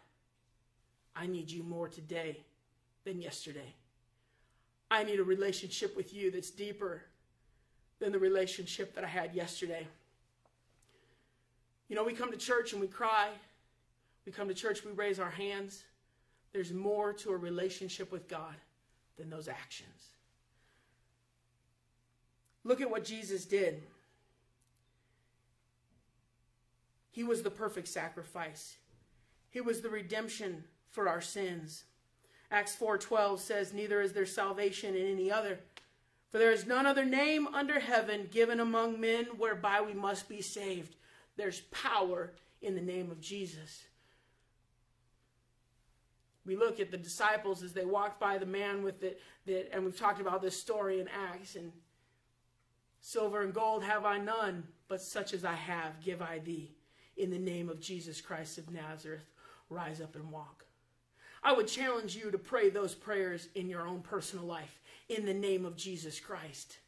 I 1.17 1.27
need 1.27 1.51
you 1.51 1.63
more 1.63 1.89
today 1.89 2.45
than 3.05 3.21
yesterday. 3.21 3.75
I 4.91 5.05
need 5.05 5.19
a 5.19 5.25
relationship 5.25 5.97
with 5.97 6.13
you 6.13 6.31
that's 6.31 6.51
deeper 6.51 7.03
than 7.99 8.13
the 8.13 8.19
relationship 8.19 8.95
that 8.95 9.05
I 9.05 9.09
had 9.09 9.35
yesterday. 9.35 9.87
You 11.89 11.97
know, 11.97 12.05
we 12.05 12.13
come 12.13 12.31
to 12.31 12.39
church 12.39 12.73
and 12.73 12.81
we 12.81 12.89
cry 12.89 13.29
we 14.25 14.33
come 14.33 14.49
to 14.49 14.55
church, 14.55 14.85
we 14.85 14.93
raise 14.93 15.19
our 15.19 15.31
hands. 15.31 15.85
There's 16.53 16.73
more 16.73 17.13
to 17.15 17.31
a 17.31 17.37
relationship 17.37 18.13
with 18.13 18.29
God 18.29 18.55
than 19.17 19.31
those 19.31 19.49
actions. 19.49 20.13
Look 22.65 22.81
at 22.81 22.91
what 22.91 23.05
Jesus 23.05 23.45
did. 23.45 23.83
He 27.11 27.25
was 27.25 27.43
the 27.43 27.51
perfect 27.51 27.89
sacrifice. 27.89 28.77
He 29.51 29.61
was 29.61 29.81
the 29.81 29.91
redemption 29.91 30.65
for 30.91 31.09
our 31.09 31.21
sins. 31.21 31.85
Acts 32.51 32.75
4:12 32.75 33.41
says, 33.41 33.73
"Neither 33.73 34.01
is 34.01 34.13
there 34.13 34.27
salvation 34.27 34.95
in 34.95 35.07
any 35.07 35.31
other, 35.31 35.61
for 36.31 36.39
there 36.39 36.53
is 36.53 36.67
none 36.67 36.87
other 36.87 37.05
name 37.05 37.47
under 37.49 37.81
heaven 37.81 38.29
given 38.29 38.61
among 38.61 39.01
men 39.01 39.39
whereby 39.39 39.81
we 39.81 39.95
must 39.95 40.29
be 40.29 40.41
saved." 40.41 40.97
There's 41.37 41.63
power 41.71 42.35
in 42.61 42.75
the 42.75 42.81
name 42.81 43.11
of 43.11 43.21
Jesus. 43.21 43.87
We 46.45 46.57
look 46.57 46.81
at 46.81 46.91
the 46.91 46.97
disciples 46.97 47.63
as 47.63 47.73
they 47.73 47.85
walked 47.85 48.19
by 48.19 48.39
the 48.39 48.47
man 48.47 48.83
with 48.83 49.01
the, 49.01 49.17
the 49.47 49.73
and 49.73 49.85
we've 49.85 49.99
talked 49.99 50.21
about 50.21 50.43
this 50.43 50.59
story 50.59 51.01
in 51.01 51.09
Acts, 51.09 51.55
and 51.55 51.73
silver 53.01 53.43
and 53.43 53.55
gold 53.55 53.85
have 53.85 54.05
I 54.05 54.19
none, 54.19 54.67
but 54.89 55.01
such 55.01 55.35
as 55.35 55.45
I 55.45 55.55
have 55.55 56.03
give 56.03 56.21
I 56.21 56.41
thee. 56.41 56.75
In 57.17 57.31
the 57.31 57.39
name 57.39 57.69
of 57.69 57.81
Jesus 57.81 58.21
Christ 58.21 58.59
of 58.59 58.71
Nazareth, 58.71 59.31
rise 59.69 60.01
up 60.01 60.17
and 60.17 60.31
walk. 60.31 60.65
I 61.45 61.53
would 61.53 61.67
challenge 61.67 62.17
you 62.17 62.31
to 62.31 62.39
pray 62.39 62.71
those 62.71 62.95
prayers 62.95 63.49
in 63.55 63.69
your 63.69 63.87
own 63.87 64.01
personal 64.01 64.45
life. 64.45 64.81
In 65.09 65.27
the 65.27 65.35
name 65.35 65.65
of 65.65 65.77
Jesus 65.77 66.21
Christ, 66.21 66.79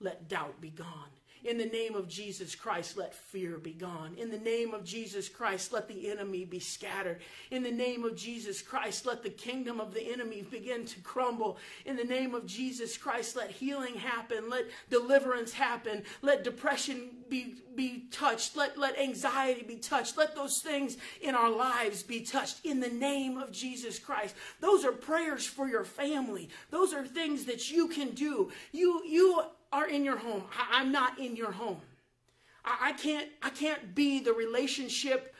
let 0.00 0.28
doubt 0.28 0.60
be 0.60 0.70
gone. 0.70 1.10
In 1.44 1.58
the 1.58 1.66
name 1.66 1.94
of 1.94 2.08
Jesus 2.08 2.54
Christ, 2.54 2.96
let 2.96 3.14
fear 3.14 3.58
be 3.58 3.72
gone. 3.72 4.14
In 4.16 4.30
the 4.30 4.38
name 4.38 4.72
of 4.72 4.82
Jesus 4.82 5.28
Christ, 5.28 5.74
let 5.74 5.88
the 5.88 6.10
enemy 6.10 6.46
be 6.46 6.58
scattered. 6.58 7.20
In 7.50 7.62
the 7.62 7.70
name 7.70 8.02
of 8.02 8.16
Jesus 8.16 8.62
Christ, 8.62 9.04
let 9.04 9.22
the 9.22 9.28
kingdom 9.28 9.78
of 9.78 9.92
the 9.92 10.10
enemy 10.10 10.42
begin 10.50 10.86
to 10.86 11.00
crumble. 11.00 11.58
In 11.84 11.96
the 11.96 12.04
name 12.04 12.34
of 12.34 12.46
Jesus 12.46 12.96
Christ, 12.96 13.36
let 13.36 13.50
healing 13.50 13.94
happen. 13.94 14.48
Let 14.48 14.64
deliverance 14.88 15.52
happen. 15.52 16.04
Let 16.22 16.44
depression 16.44 17.10
be, 17.28 17.56
be 17.74 18.04
touched. 18.10 18.56
Let, 18.56 18.78
let 18.78 18.98
anxiety 18.98 19.64
be 19.64 19.76
touched. 19.76 20.16
Let 20.16 20.34
those 20.34 20.60
things 20.60 20.96
in 21.20 21.34
our 21.34 21.50
lives 21.50 22.02
be 22.02 22.22
touched. 22.22 22.64
In 22.64 22.80
the 22.80 22.88
name 22.88 23.36
of 23.36 23.52
Jesus 23.52 23.98
Christ. 23.98 24.34
Those 24.60 24.82
are 24.82 24.92
prayers 24.92 25.44
for 25.44 25.68
your 25.68 25.84
family. 25.84 26.48
Those 26.70 26.94
are 26.94 27.06
things 27.06 27.44
that 27.44 27.70
you 27.70 27.88
can 27.88 28.12
do. 28.12 28.50
You, 28.72 29.02
you 29.04 29.44
are 29.74 29.88
in 29.88 30.04
your 30.04 30.16
home. 30.16 30.44
I, 30.72 30.80
am 30.80 30.92
not 30.92 31.18
in 31.18 31.34
your 31.34 31.50
home. 31.50 31.80
I, 32.64 32.90
I 32.90 32.92
can't 32.92 33.28
I 33.42 33.50
can't 33.50 33.94
be 33.94 34.20
the 34.20 34.32
relationship 34.32 35.34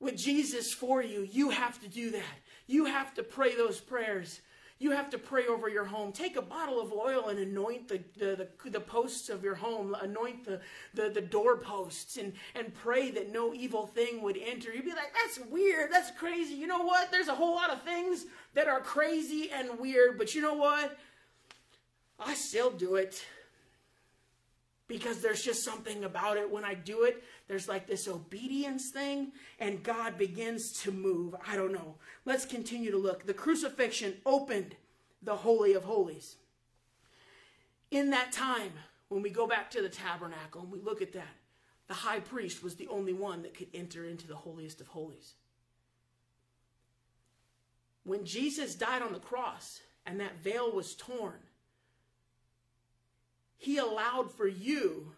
with 0.00 0.16
Jesus 0.16 0.74
for 0.74 1.02
you. 1.02 1.26
You 1.30 1.50
have 1.50 1.80
to 1.80 1.88
do 1.88 2.10
that. 2.10 2.36
You 2.66 2.86
have 2.86 3.14
to 3.14 3.22
pray 3.22 3.54
those 3.54 3.80
prayers. 3.80 4.40
You 4.78 4.90
have 4.90 5.08
to 5.10 5.18
pray 5.18 5.46
over 5.46 5.70
your 5.70 5.86
home. 5.86 6.12
Take 6.12 6.36
a 6.36 6.42
bottle 6.42 6.82
of 6.82 6.92
oil 6.92 7.28
and 7.28 7.38
anoint 7.38 7.88
the, 7.88 8.02
the, 8.18 8.48
the, 8.64 8.70
the 8.70 8.80
posts 8.80 9.30
of 9.30 9.42
your 9.42 9.54
home. 9.54 9.96
Anoint 10.02 10.44
the, 10.44 10.60
the, 10.92 11.08
the 11.08 11.22
doorposts 11.22 12.18
and, 12.18 12.34
and 12.54 12.74
pray 12.74 13.10
that 13.12 13.32
no 13.32 13.54
evil 13.54 13.86
thing 13.86 14.20
would 14.20 14.36
enter. 14.36 14.70
You'd 14.74 14.84
be 14.84 14.90
like, 14.90 15.14
that's 15.14 15.38
weird. 15.48 15.90
That's 15.90 16.10
crazy. 16.10 16.56
You 16.56 16.66
know 16.66 16.82
what? 16.82 17.10
There's 17.10 17.28
a 17.28 17.34
whole 17.34 17.54
lot 17.54 17.70
of 17.70 17.82
things 17.84 18.26
that 18.52 18.68
are 18.68 18.80
crazy 18.80 19.50
and 19.50 19.78
weird. 19.78 20.18
But 20.18 20.34
you 20.34 20.42
know 20.42 20.54
what? 20.54 20.98
I 22.20 22.34
still 22.34 22.70
do 22.70 22.96
it. 22.96 23.24
Because 24.88 25.20
there's 25.20 25.42
just 25.42 25.64
something 25.64 26.04
about 26.04 26.36
it 26.36 26.50
when 26.50 26.64
I 26.64 26.74
do 26.74 27.02
it. 27.02 27.22
There's 27.48 27.68
like 27.68 27.86
this 27.86 28.06
obedience 28.06 28.90
thing, 28.90 29.32
and 29.58 29.82
God 29.82 30.16
begins 30.16 30.72
to 30.82 30.92
move. 30.92 31.34
I 31.46 31.56
don't 31.56 31.72
know. 31.72 31.96
Let's 32.24 32.44
continue 32.44 32.90
to 32.90 32.98
look. 32.98 33.26
The 33.26 33.34
crucifixion 33.34 34.14
opened 34.24 34.76
the 35.22 35.36
Holy 35.36 35.74
of 35.74 35.84
Holies. 35.84 36.36
In 37.90 38.10
that 38.10 38.32
time, 38.32 38.72
when 39.08 39.22
we 39.22 39.30
go 39.30 39.46
back 39.46 39.70
to 39.70 39.82
the 39.82 39.88
tabernacle 39.88 40.62
and 40.62 40.70
we 40.70 40.80
look 40.80 41.02
at 41.02 41.12
that, 41.12 41.34
the 41.88 41.94
high 41.94 42.20
priest 42.20 42.62
was 42.62 42.74
the 42.74 42.88
only 42.88 43.12
one 43.12 43.42
that 43.42 43.54
could 43.54 43.68
enter 43.72 44.04
into 44.04 44.26
the 44.26 44.34
holiest 44.34 44.80
of 44.80 44.88
holies. 44.88 45.34
When 48.02 48.24
Jesus 48.24 48.74
died 48.74 49.02
on 49.02 49.12
the 49.12 49.18
cross 49.18 49.80
and 50.04 50.20
that 50.20 50.38
veil 50.42 50.70
was 50.72 50.94
torn, 50.94 51.38
he 53.66 53.78
allowed 53.78 54.30
for 54.30 54.46
you 54.46 55.10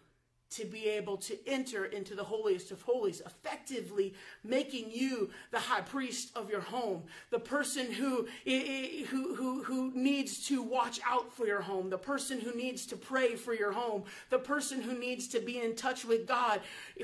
to 0.49 0.65
be 0.65 0.87
able 0.87 1.17
to 1.17 1.37
enter 1.47 1.85
into 1.85 2.15
the 2.15 2.23
holiest 2.23 2.71
of 2.71 2.81
holies, 2.81 3.21
effectively 3.23 4.15
making 4.43 4.89
you 4.89 5.29
the 5.51 5.59
high 5.59 5.81
priest 5.81 6.31
of 6.35 6.49
your 6.49 6.61
home, 6.61 7.03
the 7.29 7.37
person 7.37 7.91
who, 7.91 8.27
who, 8.45 9.35
who, 9.35 9.61
who 9.61 9.91
needs 9.93 10.47
to 10.47 10.63
watch 10.63 10.99
out 11.07 11.31
for 11.31 11.45
your 11.45 11.61
home, 11.61 11.91
the 11.91 11.97
person 11.99 12.39
who 12.41 12.51
needs 12.55 12.87
to 12.87 12.97
pray 12.97 13.35
for 13.35 13.53
your 13.53 13.71
home, 13.71 14.03
the 14.31 14.39
person 14.39 14.81
who 14.81 14.97
needs 14.97 15.27
to 15.27 15.39
be 15.39 15.61
in 15.61 15.75
touch 15.75 16.03
with 16.03 16.25
God 16.25 16.59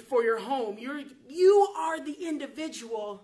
for 0.08 0.24
your 0.24 0.40
home. 0.40 0.80
You're, 0.80 1.04
you 1.30 1.68
are 1.78 2.04
the 2.04 2.28
individual 2.28 3.22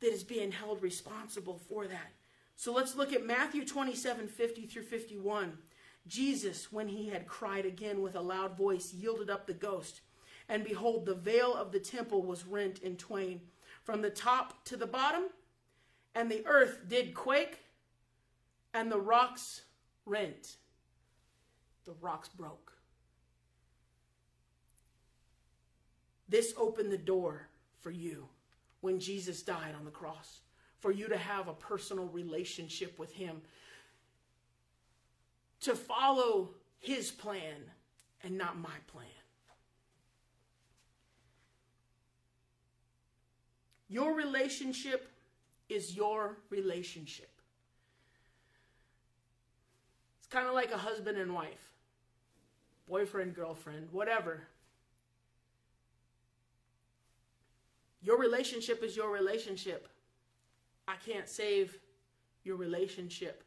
that 0.00 0.12
is 0.12 0.24
being 0.24 0.50
held 0.50 0.82
responsible 0.82 1.60
for 1.68 1.86
that. 1.86 2.10
So 2.56 2.72
let's 2.72 2.96
look 2.96 3.12
at 3.12 3.24
Matthew 3.24 3.64
27 3.64 4.26
50 4.26 4.66
through 4.66 4.82
51. 4.82 5.56
Jesus, 6.10 6.72
when 6.72 6.88
he 6.88 7.08
had 7.08 7.28
cried 7.28 7.64
again 7.64 8.02
with 8.02 8.16
a 8.16 8.20
loud 8.20 8.58
voice, 8.58 8.92
yielded 8.92 9.30
up 9.30 9.46
the 9.46 9.54
ghost. 9.54 10.00
And 10.48 10.64
behold, 10.64 11.06
the 11.06 11.14
veil 11.14 11.54
of 11.54 11.70
the 11.70 11.78
temple 11.78 12.22
was 12.22 12.44
rent 12.44 12.80
in 12.80 12.96
twain 12.96 13.40
from 13.84 14.02
the 14.02 14.10
top 14.10 14.64
to 14.64 14.76
the 14.76 14.86
bottom, 14.86 15.22
and 16.16 16.28
the 16.28 16.44
earth 16.46 16.80
did 16.88 17.14
quake, 17.14 17.60
and 18.74 18.90
the 18.90 18.98
rocks 18.98 19.62
rent. 20.04 20.56
The 21.84 21.94
rocks 22.00 22.28
broke. 22.28 22.72
This 26.28 26.52
opened 26.56 26.90
the 26.90 26.98
door 26.98 27.46
for 27.80 27.92
you 27.92 28.26
when 28.80 28.98
Jesus 28.98 29.42
died 29.42 29.74
on 29.78 29.84
the 29.84 29.90
cross, 29.92 30.40
for 30.80 30.90
you 30.90 31.08
to 31.08 31.16
have 31.16 31.46
a 31.46 31.54
personal 31.54 32.06
relationship 32.06 32.98
with 32.98 33.12
him 33.12 33.42
to 35.60 35.74
follow 35.74 36.50
his 36.78 37.10
plan 37.10 37.56
and 38.22 38.36
not 38.36 38.58
my 38.58 38.68
plan. 38.86 39.06
Your 43.88 44.14
relationship 44.14 45.10
is 45.68 45.96
your 45.96 46.36
relationship. 46.48 47.30
It's 50.18 50.28
kind 50.28 50.46
of 50.46 50.54
like 50.54 50.72
a 50.72 50.78
husband 50.78 51.18
and 51.18 51.34
wife, 51.34 51.72
boyfriend, 52.88 53.34
girlfriend, 53.34 53.88
whatever. 53.90 54.42
Your 58.02 58.16
relationship 58.18 58.82
is 58.82 58.96
your 58.96 59.10
relationship. 59.10 59.88
I 60.88 60.94
can't 61.04 61.28
save 61.28 61.78
your 62.44 62.56
relationship. 62.56 63.44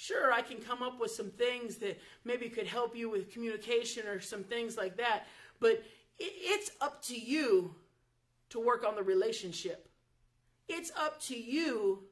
Sure, 0.00 0.32
I 0.32 0.42
can 0.42 0.58
come 0.58 0.80
up 0.80 1.00
with 1.00 1.10
some 1.10 1.30
things 1.30 1.78
that 1.78 2.00
maybe 2.24 2.48
could 2.48 2.68
help 2.68 2.94
you 2.94 3.10
with 3.10 3.32
communication 3.32 4.06
or 4.06 4.20
some 4.20 4.44
things 4.44 4.76
like 4.76 4.96
that, 4.98 5.26
but 5.58 5.82
it's 6.20 6.70
up 6.80 7.02
to 7.06 7.18
you 7.18 7.74
to 8.50 8.60
work 8.60 8.86
on 8.86 8.94
the 8.94 9.02
relationship. 9.02 9.88
It's 10.68 10.92
up 10.96 11.20
to 11.22 11.36
you 11.36 12.04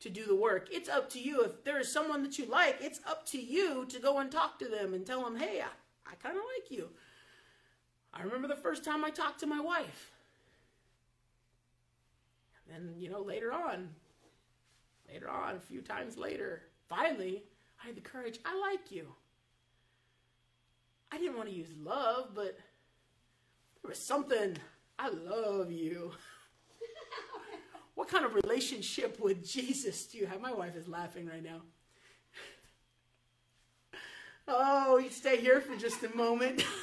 to 0.00 0.08
do 0.08 0.24
the 0.24 0.34
work. 0.34 0.68
It's 0.72 0.88
up 0.88 1.10
to 1.10 1.20
you. 1.20 1.42
If 1.42 1.64
there 1.64 1.78
is 1.78 1.92
someone 1.92 2.22
that 2.22 2.38
you 2.38 2.46
like, 2.46 2.78
it's 2.80 3.00
up 3.06 3.26
to 3.26 3.38
you 3.38 3.84
to 3.90 4.00
go 4.00 4.20
and 4.20 4.32
talk 4.32 4.58
to 4.60 4.64
them 4.66 4.94
and 4.94 5.04
tell 5.04 5.22
them, 5.22 5.36
hey, 5.36 5.60
I, 5.60 6.10
I 6.10 6.14
kind 6.14 6.34
of 6.34 6.42
like 6.56 6.70
you. 6.70 6.88
I 8.14 8.22
remember 8.22 8.48
the 8.48 8.56
first 8.56 8.86
time 8.86 9.04
I 9.04 9.10
talked 9.10 9.40
to 9.40 9.46
my 9.46 9.60
wife. 9.60 10.12
And 12.64 12.88
then, 12.88 12.94
you 12.98 13.10
know, 13.10 13.20
later 13.20 13.52
on, 13.52 13.90
later 15.12 15.28
on, 15.28 15.56
a 15.56 15.60
few 15.60 15.82
times 15.82 16.16
later, 16.16 16.62
Finally, 16.88 17.42
I 17.82 17.86
had 17.86 17.96
the 17.96 18.00
courage. 18.00 18.38
I 18.44 18.58
like 18.58 18.90
you. 18.90 19.06
I 21.10 21.18
didn't 21.18 21.36
want 21.36 21.48
to 21.48 21.54
use 21.54 21.68
love, 21.82 22.30
but 22.34 22.58
there 23.82 23.88
was 23.88 23.98
something. 23.98 24.56
I 24.98 25.08
love 25.10 25.70
you. 25.70 26.12
what 27.94 28.08
kind 28.08 28.24
of 28.24 28.34
relationship 28.34 29.20
with 29.20 29.46
Jesus 29.46 30.06
do 30.06 30.18
you 30.18 30.26
have? 30.26 30.40
My 30.40 30.52
wife 30.52 30.76
is 30.76 30.88
laughing 30.88 31.26
right 31.26 31.42
now. 31.42 31.62
Oh, 34.50 34.96
you 34.96 35.10
stay 35.10 35.36
here 35.36 35.60
for 35.60 35.76
just 35.76 36.02
a 36.04 36.16
moment. 36.16 36.64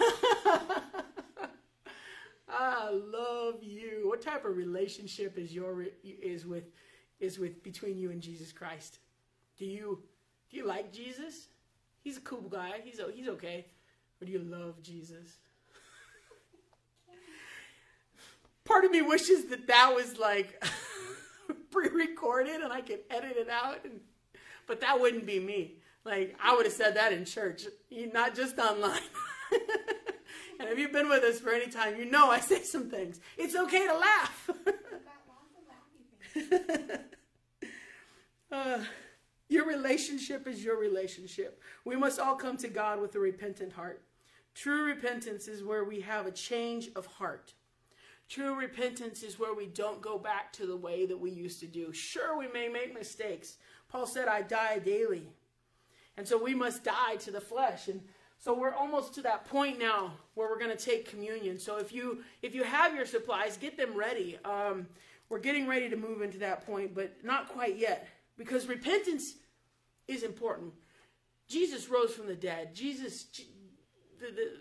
I 2.48 2.90
love 2.92 3.64
you. 3.64 4.04
What 4.06 4.22
type 4.22 4.46
of 4.46 4.56
relationship 4.56 5.38
is 5.38 5.52
your 5.52 5.88
is 6.04 6.46
with 6.46 6.66
is 7.20 7.40
with 7.40 7.64
between 7.64 7.98
you 7.98 8.12
and 8.12 8.22
Jesus 8.22 8.52
Christ? 8.52 9.00
Do 9.58 9.66
you 9.66 10.04
do 10.50 10.58
you 10.58 10.66
like 10.66 10.92
Jesus? 10.92 11.48
He's 12.04 12.18
a 12.18 12.22
cool 12.22 12.50
guy. 12.50 12.82
He's 12.84 13.00
he's 13.14 13.28
okay. 13.30 13.66
Or 14.22 14.26
do 14.26 14.32
you 14.32 14.40
love 14.40 14.82
Jesus? 14.82 15.38
Part 18.66 18.86
of 18.86 18.92
me 18.92 19.02
wishes 19.02 19.46
that 19.46 19.68
that 19.68 19.94
was 19.96 20.18
like 20.18 20.64
pre-recorded 21.72 22.62
and 22.62 22.72
I 22.72 22.82
could 22.82 23.00
edit 23.10 23.36
it 23.38 23.50
out, 23.50 23.84
and, 23.84 24.00
but 24.68 24.82
that 24.82 25.00
wouldn't 25.00 25.26
be 25.26 25.40
me. 25.40 25.76
Like 26.06 26.36
I 26.42 26.56
would 26.56 26.66
have 26.66 26.74
said 26.74 26.96
that 26.96 27.12
in 27.12 27.26
church, 27.26 27.64
not 28.14 28.36
just 28.36 28.60
online. 28.60 29.02
and 30.60 30.70
if 30.70 30.78
you've 30.78 30.92
been 30.92 31.10
with 31.10 31.24
us 31.24 31.40
for 31.40 31.52
any 31.52 31.68
time, 31.68 31.98
you 31.98 32.06
know 32.06 32.30
I 32.30 32.40
say 32.40 32.62
some 32.64 32.90
things. 32.90 33.20
It's 33.38 33.56
okay 33.56 33.88
to 33.88 33.98
laugh. 33.98 34.50
uh, 38.52 38.78
your 39.48 39.68
relationship 39.68 40.48
is 40.48 40.64
your 40.64 40.80
relationship. 40.80 41.62
We 41.84 41.96
must 41.96 42.20
all 42.20 42.36
come 42.36 42.58
to 42.58 42.68
God 42.68 43.00
with 43.00 43.16
a 43.16 43.20
repentant 43.20 43.74
heart. 43.74 44.02
True 44.56 44.86
repentance 44.86 45.48
is 45.48 45.64
where 45.64 45.84
we 45.84 46.02
have 46.02 46.26
a 46.26 46.32
change 46.32 46.90
of 46.96 47.06
heart. 47.06 47.54
True 48.28 48.56
repentance 48.56 49.22
is 49.22 49.38
where 49.38 49.54
we 49.54 49.68
don't 49.68 50.02
go 50.02 50.18
back 50.18 50.52
to 50.54 50.66
the 50.66 50.76
way 50.76 51.06
that 51.06 51.20
we 51.20 51.30
used 51.30 51.60
to 51.60 51.68
do. 51.68 51.94
Sure, 51.94 52.38
we 52.38 52.48
may 52.48 52.68
make 52.68 52.98
mistakes. 52.98 53.58
Paul 53.88 54.08
said, 54.08 54.28
I 54.28 54.42
die 54.42 54.80
daily. 54.80 55.28
And 56.18 56.28
so 56.28 56.42
we 56.42 56.56
must 56.56 56.84
die 56.84 57.18
to 57.20 57.32
the 57.32 57.42
flesh. 57.42 57.88
And 57.88 58.02
so 58.40 58.58
we're 58.58 58.74
almost 58.74 59.14
to 59.16 59.22
that 59.24 59.46
point 59.46 59.78
now 59.78 60.14
where 60.34 60.50
we're 60.50 60.58
going 60.58 60.76
to 60.76 60.84
take 60.84 61.08
communion. 61.08 61.60
So 61.60 61.78
if 61.78 61.94
you 61.94 62.24
if 62.42 62.56
you 62.56 62.64
have 62.64 62.96
your 62.96 63.06
supplies, 63.06 63.58
get 63.58 63.78
them 63.78 63.96
ready. 63.96 64.40
Um, 64.44 64.88
we're 65.30 65.40
getting 65.40 65.68
ready 65.68 65.90
to 65.90 65.96
move 65.96 66.22
into 66.22 66.38
that 66.40 66.66
point, 66.66 66.96
but 66.96 67.12
not 67.24 67.50
quite 67.50 67.78
yet 67.78 68.08
because 68.38 68.68
repentance 68.68 69.36
is 70.08 70.24
important. 70.24 70.74
Jesus 71.48 71.90
rose 71.90 72.14
from 72.14 72.28
the 72.28 72.36
dead. 72.36 72.74
Jesus, 72.74 73.26
the, 74.20 74.28
the, 74.28 74.52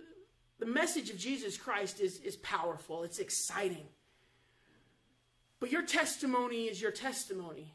the 0.59 0.67
message 0.67 1.11
of 1.11 1.19
Jesus 1.19 1.57
Christ 1.57 2.01
is, 2.01 2.21
is 2.21 2.37
powerful, 2.37 3.03
it's 3.03 3.19
exciting. 3.19 3.87
But 5.61 5.71
your 5.71 5.83
testimony 5.83 6.65
is 6.65 6.81
your 6.81 6.91
testimony. 6.91 7.75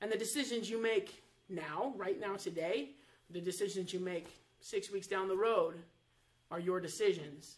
And 0.00 0.10
the 0.10 0.18
decisions 0.18 0.68
you 0.68 0.82
make 0.82 1.22
now, 1.48 1.94
right 1.96 2.20
now, 2.20 2.36
today, 2.36 2.90
the 3.30 3.40
decisions 3.40 3.92
you 3.92 4.00
make 4.00 4.26
six 4.60 4.90
weeks 4.90 5.06
down 5.06 5.28
the 5.28 5.36
road 5.36 5.76
are 6.50 6.60
your 6.60 6.80
decisions. 6.80 7.56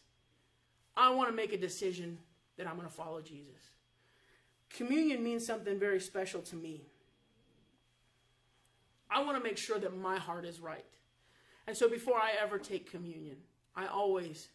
I 0.96 1.10
want 1.10 1.30
to 1.30 1.34
make 1.34 1.52
a 1.52 1.58
decision 1.58 2.18
that 2.56 2.68
I'm 2.68 2.76
going 2.76 2.86
to 2.86 2.94
follow 2.94 3.20
Jesus. 3.20 3.70
Communion 4.70 5.22
means 5.22 5.46
something 5.46 5.78
very 5.78 6.00
special 6.00 6.40
to 6.42 6.56
me. 6.56 6.82
I 9.10 9.22
want 9.22 9.36
to 9.36 9.42
make 9.42 9.58
sure 9.58 9.78
that 9.78 9.96
my 9.96 10.18
heart 10.18 10.44
is 10.44 10.60
right. 10.60 10.84
And 11.66 11.76
so 11.76 11.88
before 11.88 12.16
I 12.16 12.32
ever 12.40 12.58
take 12.58 12.90
communion, 12.90 13.36
I 13.74 13.86
always, 13.86 14.48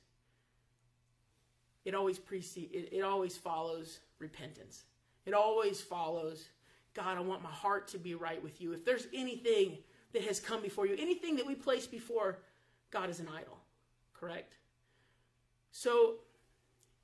it 1.86 1.96
always 1.96 2.20
precedes, 2.20 2.74
it, 2.74 2.90
it 2.92 3.02
always 3.02 3.38
follows 3.38 4.00
repentance. 4.20 4.84
It 5.26 5.34
always 5.34 5.82
follows, 5.82 6.50
God, 6.94 7.18
I 7.18 7.22
want 7.22 7.44
my 7.44 7.52
heart 7.52 7.88
to 7.90 7.98
be 7.98 8.16
right 8.16 8.42
with 8.42 8.62
you. 8.62 8.74
If 8.74 8.86
there's 8.86 9.08
anything 9.14 9.78
that 10.14 10.24
has 10.24 10.40
come 10.40 10.62
before 10.62 10.88
you, 10.88 10.96
anything 10.98 11.36
that 11.36 11.46
we 11.46 11.56
place 11.56 11.88
before 11.88 12.40
God 12.92 13.10
is 13.10 13.20
an 13.20 13.28
idol, 13.28 13.58
correct? 14.14 14.54
So 15.72 16.16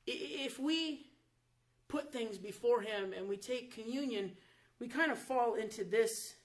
if 0.08 0.60
we 0.60 1.08
put 1.88 2.12
things 2.12 2.38
before 2.38 2.81
Him 2.81 3.13
and 3.15 3.27
we 3.27 3.38
take 3.38 3.73
communion, 3.73 4.31
we 4.79 4.88
kind 4.88 5.12
of 5.12 5.17
fall 5.17 5.55
into 5.55 5.84
this 5.84 6.36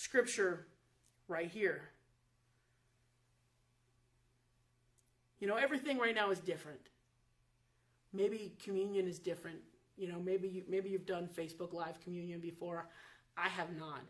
scripture 0.00 0.66
right 1.28 1.50
here. 1.50 1.82
You 5.40 5.46
know, 5.46 5.56
everything 5.56 5.98
right 5.98 6.14
now 6.14 6.30
is 6.30 6.38
different. 6.40 6.80
Maybe 8.14 8.54
communion 8.64 9.06
is 9.06 9.18
different. 9.18 9.58
You 9.98 10.08
know, 10.08 10.18
maybe 10.18 10.48
you 10.48 10.62
maybe 10.68 10.88
you've 10.88 11.04
done 11.04 11.28
Facebook 11.36 11.74
Live 11.74 12.00
communion 12.00 12.40
before. 12.40 12.86
I 13.36 13.48
have 13.48 13.76
not. 13.78 14.00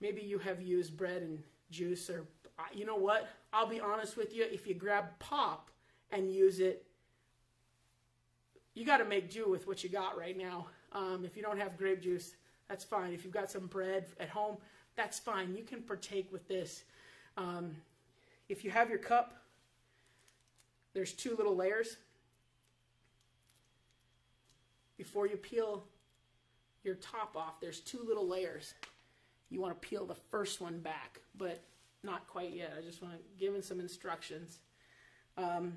Maybe 0.00 0.22
you 0.22 0.38
have 0.38 0.62
used 0.62 0.96
bread 0.96 1.20
and 1.20 1.42
juice 1.70 2.08
or 2.08 2.26
you 2.72 2.86
know 2.86 2.96
what? 2.96 3.28
I'll 3.52 3.68
be 3.68 3.80
honest 3.80 4.16
with 4.16 4.34
you, 4.34 4.46
if 4.50 4.66
you 4.66 4.74
grab 4.74 5.06
pop 5.18 5.70
and 6.10 6.32
use 6.32 6.58
it, 6.58 6.86
you 8.74 8.86
got 8.86 8.98
to 8.98 9.04
make 9.04 9.30
do 9.30 9.48
with 9.50 9.66
what 9.66 9.84
you 9.84 9.90
got 9.90 10.16
right 10.16 10.36
now. 10.38 10.68
Um, 10.92 11.24
if 11.24 11.36
you 11.36 11.42
don't 11.42 11.58
have 11.58 11.76
grape 11.76 12.00
juice, 12.00 12.36
that's 12.68 12.84
fine. 12.84 13.12
If 13.12 13.24
you've 13.24 13.34
got 13.34 13.50
some 13.50 13.66
bread 13.66 14.06
at 14.18 14.28
home, 14.28 14.56
that's 14.96 15.18
fine. 15.18 15.54
You 15.56 15.62
can 15.64 15.82
partake 15.82 16.32
with 16.32 16.46
this. 16.48 16.84
Um, 17.36 17.76
if 18.48 18.64
you 18.64 18.70
have 18.70 18.88
your 18.88 18.98
cup, 18.98 19.34
there's 20.92 21.12
two 21.12 21.34
little 21.36 21.56
layers. 21.56 21.96
Before 24.96 25.26
you 25.26 25.36
peel 25.36 25.84
your 26.84 26.94
top 26.94 27.34
off, 27.36 27.60
there's 27.60 27.80
two 27.80 28.04
little 28.06 28.28
layers. 28.28 28.74
You 29.50 29.60
want 29.60 29.80
to 29.80 29.88
peel 29.88 30.06
the 30.06 30.14
first 30.14 30.60
one 30.60 30.78
back, 30.78 31.20
but 31.36 31.60
not 32.02 32.28
quite 32.28 32.52
yet. 32.52 32.74
I 32.78 32.82
just 32.82 33.02
want 33.02 33.14
to 33.14 33.20
give 33.38 33.54
him 33.54 33.62
some 33.62 33.80
instructions. 33.80 34.58
Um, 35.36 35.72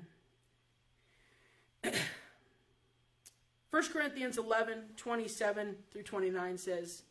1 1.82 1.92
Corinthians 3.92 4.38
11, 4.38 4.78
27 4.96 5.76
through 5.90 6.02
29 6.02 6.58
says, 6.58 7.02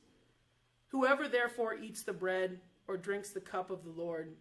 Whoever 0.90 1.28
therefore 1.28 1.76
eats 1.76 2.04
the 2.04 2.14
bread 2.14 2.60
or 2.88 2.98
drinks 2.98 3.30
the 3.30 3.42
cup 3.42 3.70
of 3.70 3.84
the 3.84 3.92
Lord 3.92 4.36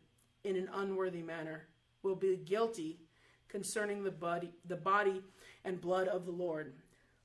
in 0.44 0.56
an 0.56 0.68
unworthy 0.72 1.22
manner 1.22 1.68
will 2.02 2.14
be 2.14 2.37
guilty 2.37 3.00
concerning 3.48 4.04
the 4.04 4.11
body, 4.11 4.50
the 4.64 4.76
body 4.76 5.22
and 5.64 5.80
blood 5.80 6.09
of 6.09 6.24
the 6.24 6.32
Lord. 6.32 6.74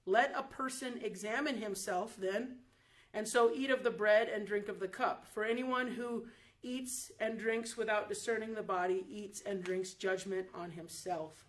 Let 0.05 0.33
a 0.35 0.43
person 0.43 0.99
examine 1.03 1.57
himself 1.57 2.15
then, 2.17 2.57
and 3.13 3.27
so 3.27 3.51
eat 3.53 3.69
of 3.69 3.83
the 3.83 3.91
bread 3.91 4.27
and 4.27 4.47
drink 4.47 4.67
of 4.67 4.79
the 4.79 4.87
cup. 4.87 5.27
For 5.31 5.43
anyone 5.43 5.91
who 5.91 6.25
eats 6.63 7.11
and 7.19 7.37
drinks 7.37 7.77
without 7.77 8.09
discerning 8.09 8.55
the 8.55 8.63
body 8.63 9.05
eats 9.09 9.41
and 9.41 9.63
drinks 9.63 9.93
judgment 9.93 10.47
on 10.53 10.71
himself. 10.71 11.45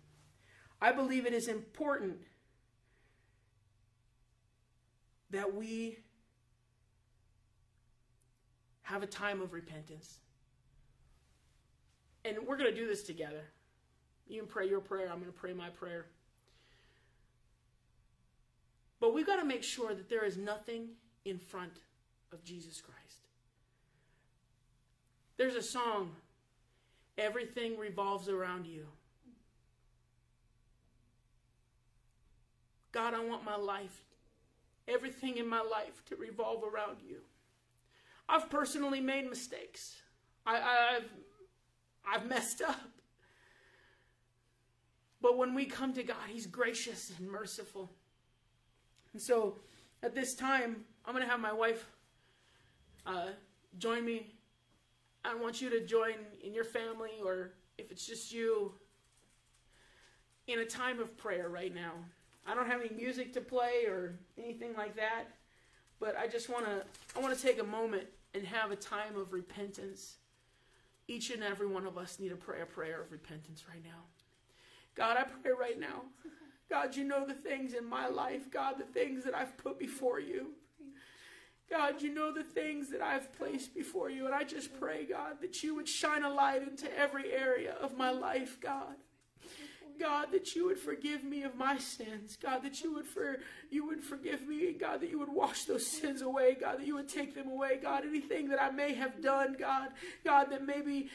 I 0.81 0.91
believe 0.91 1.25
it 1.25 1.33
is 1.33 1.47
important 1.47 2.17
that 5.29 5.55
we 5.55 5.97
have 8.83 9.03
a 9.03 9.07
time 9.07 9.41
of 9.41 9.53
repentance. 9.53 10.19
And 12.25 12.37
we're 12.47 12.57
going 12.57 12.69
to 12.69 12.75
do 12.75 12.87
this 12.87 13.03
together. 13.03 13.43
You 14.27 14.39
can 14.39 14.47
pray 14.47 14.67
your 14.69 14.79
prayer, 14.79 15.09
I'm 15.11 15.19
going 15.19 15.31
to 15.31 15.37
pray 15.37 15.53
my 15.53 15.69
prayer. 15.69 16.05
But 18.99 19.13
we've 19.13 19.27
got 19.27 19.37
to 19.37 19.45
make 19.45 19.63
sure 19.63 19.93
that 19.93 20.09
there 20.09 20.23
is 20.23 20.37
nothing 20.37 20.89
in 21.25 21.37
front 21.37 21.73
of 22.31 22.43
Jesus 22.43 22.81
Christ. 22.81 23.27
There's 25.35 25.55
a 25.55 25.61
song, 25.61 26.11
Everything 27.17 27.77
Revolves 27.77 28.29
Around 28.29 28.65
You. 28.65 28.85
God, 32.93 33.13
I 33.13 33.25
want 33.25 33.43
my 33.43 33.57
life, 33.57 34.03
everything 34.87 35.37
in 35.37 35.49
my 35.49 35.61
life 35.61 36.03
to 36.05 36.15
revolve 36.15 36.63
around 36.63 36.97
you. 37.05 37.17
I've 38.27 38.49
personally 38.49 39.01
made 39.01 39.29
mistakes. 39.29 40.01
I, 40.45 40.55
have 40.93 41.03
I've 42.05 42.27
messed 42.27 42.61
up. 42.61 42.79
But 45.21 45.37
when 45.37 45.53
we 45.53 45.65
come 45.65 45.93
to 45.93 46.03
God, 46.03 46.17
He's 46.27 46.47
gracious 46.47 47.11
and 47.17 47.29
merciful. 47.29 47.89
And 49.13 49.21
so 49.21 49.59
at 50.01 50.13
this 50.13 50.35
time, 50.35 50.83
I'm 51.05 51.13
going 51.13 51.23
to 51.23 51.29
have 51.29 51.39
my 51.39 51.53
wife 51.53 51.85
uh, 53.05 53.27
join 53.77 54.03
me. 54.03 54.33
I 55.23 55.35
want 55.35 55.61
you 55.61 55.69
to 55.69 55.85
join 55.85 56.15
in 56.43 56.53
your 56.53 56.65
family, 56.65 57.11
or 57.23 57.53
if 57.77 57.91
it's 57.91 58.05
just 58.05 58.33
you, 58.33 58.73
in 60.47 60.59
a 60.59 60.65
time 60.65 60.99
of 60.99 61.15
prayer 61.17 61.47
right 61.47 61.73
now. 61.73 61.93
I 62.45 62.53
don't 62.53 62.67
have 62.67 62.81
any 62.81 62.93
music 62.93 63.31
to 63.33 63.41
play 63.41 63.85
or 63.87 64.15
anything 64.37 64.73
like 64.75 64.97
that. 64.97 65.25
But 66.03 66.17
I 66.19 66.27
just 66.27 66.49
want 66.49 66.65
to 66.65 66.83
I 67.15 67.21
want 67.21 67.33
to 67.33 67.41
take 67.41 67.61
a 67.61 67.63
moment 67.63 68.07
and 68.33 68.45
have 68.45 68.71
a 68.71 68.75
time 68.75 69.15
of 69.15 69.31
repentance. 69.31 70.17
Each 71.07 71.29
and 71.29 71.41
every 71.41 71.65
one 71.65 71.87
of 71.87 71.97
us 71.97 72.19
need 72.19 72.27
to 72.29 72.35
pray 72.35 72.59
a 72.59 72.65
prayer 72.65 73.01
of 73.01 73.09
repentance 73.09 73.63
right 73.69 73.81
now. 73.81 74.01
God, 74.95 75.15
I 75.15 75.23
pray 75.23 75.51
right 75.57 75.79
now. 75.79 76.01
God, 76.69 76.97
you 76.97 77.05
know 77.05 77.25
the 77.25 77.33
things 77.33 77.73
in 77.73 77.85
my 77.85 78.07
life, 78.07 78.51
God, 78.51 78.75
the 78.79 78.83
things 78.83 79.23
that 79.23 79.33
I've 79.33 79.55
put 79.57 79.79
before 79.79 80.19
you. 80.19 80.47
God, 81.69 82.01
you 82.01 82.13
know 82.13 82.33
the 82.33 82.43
things 82.43 82.89
that 82.89 83.01
I've 83.01 83.31
placed 83.37 83.73
before 83.73 84.09
you. 84.09 84.25
And 84.25 84.35
I 84.35 84.43
just 84.43 84.77
pray, 84.77 85.05
God, 85.05 85.39
that 85.39 85.63
you 85.63 85.73
would 85.73 85.87
shine 85.87 86.23
a 86.23 86.29
light 86.29 86.63
into 86.63 86.87
every 86.97 87.31
area 87.31 87.75
of 87.81 87.97
my 87.97 88.11
life, 88.11 88.59
God. 88.59 88.95
God, 90.03 90.33
that 90.33 90.53
you 90.53 90.65
would 90.65 90.77
forgive 90.77 91.23
me 91.23 91.43
of 91.43 91.55
my 91.55 91.77
sins. 91.77 92.37
God, 92.41 92.63
that 92.63 92.83
you 92.83 92.93
would 92.93 93.07
for 93.07 93.37
you 93.69 93.87
would 93.87 94.03
forgive 94.03 94.45
me. 94.45 94.73
God, 94.73 94.99
that 94.99 95.09
you 95.09 95.17
would 95.19 95.31
wash 95.31 95.63
those 95.63 95.87
sins 95.87 96.21
away. 96.21 96.57
God, 96.59 96.79
that 96.79 96.85
you 96.85 96.95
would 96.95 97.07
take 97.07 97.33
them 97.33 97.49
away. 97.49 97.79
God, 97.81 98.03
anything 98.05 98.49
that 98.49 98.61
I 98.61 98.69
may 98.69 98.93
have 98.93 99.21
done, 99.21 99.55
God, 99.57 99.89
God, 100.25 100.47
that 100.51 100.65
maybe 100.65 101.09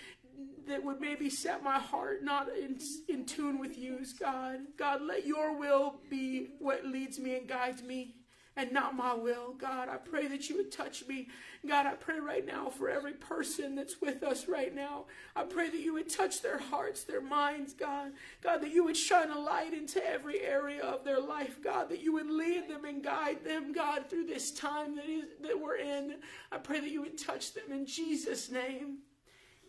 that 0.66 0.83
would 0.83 1.01
maybe 1.01 1.29
set 1.29 1.62
my 1.62 1.79
heart 1.79 2.22
not 2.22 2.48
in, 2.57 2.79
in 3.09 3.27
tune 3.27 3.59
with 3.59 3.77
you, 3.77 3.98
God. 4.18 4.61
God, 4.79 5.03
let 5.03 5.27
your 5.27 5.59
will 5.59 5.96
be 6.09 6.48
what 6.59 6.87
leads 6.87 7.18
me 7.18 7.37
and 7.37 7.46
guides 7.46 7.83
me 7.83 8.14
and 8.59 8.73
not 8.73 8.97
my 8.97 9.14
will. 9.14 9.55
God, 9.57 9.88
I 9.88 9.99
pray 9.99 10.27
that 10.27 10.51
you 10.51 10.57
would 10.57 10.73
touch 10.73 11.07
me. 11.07 11.29
God, 11.66 11.87
I 11.87 11.94
pray 11.94 12.18
right 12.18 12.44
now 12.44 12.68
for 12.68 12.90
every 12.90 13.12
person 13.12 13.77
that's 13.77 14.01
with 14.01 14.25
us 14.25 14.49
right 14.49 14.75
now. 14.75 15.05
I 15.37 15.44
pray 15.44 15.71
that 15.71 15.79
you 15.79 15.94
would 15.94 16.11
touch 16.11 16.42
their 16.42 16.59
hearts, 16.59 17.05
their 17.05 17.21
minds, 17.21 17.73
God. 17.73 18.11
God, 18.42 18.61
that 18.62 18.73
you 18.73 18.83
would 18.83 18.97
shine 18.97 19.31
a 19.31 19.38
light 19.38 19.73
into 19.73 20.05
every 20.05 20.40
area 20.40 20.83
of 20.83 21.05
their 21.05 21.21
life, 21.21 21.62
God, 21.62 21.88
that 21.90 22.03
you 22.03 22.12
would 22.14 22.29
lead 22.29 22.68
them 22.68 22.85
and 22.85 23.03
guide 23.03 23.44
them, 23.44 23.73
God, 23.73 24.11
through 24.11 24.27
this 24.27 24.51
time 24.51 24.97
that 24.97 25.09
is 25.09 25.27
that 25.40 25.61
we're 25.61 25.77
in. 25.77 26.16
I 26.51 26.59
pray 26.59 26.81
that 26.81 26.90
you 26.90 27.03
would 27.03 27.16
touch 27.16 27.55
them 27.55 27.71
in 27.71 27.87
Jesus' 27.87 28.51
name. 28.51 28.99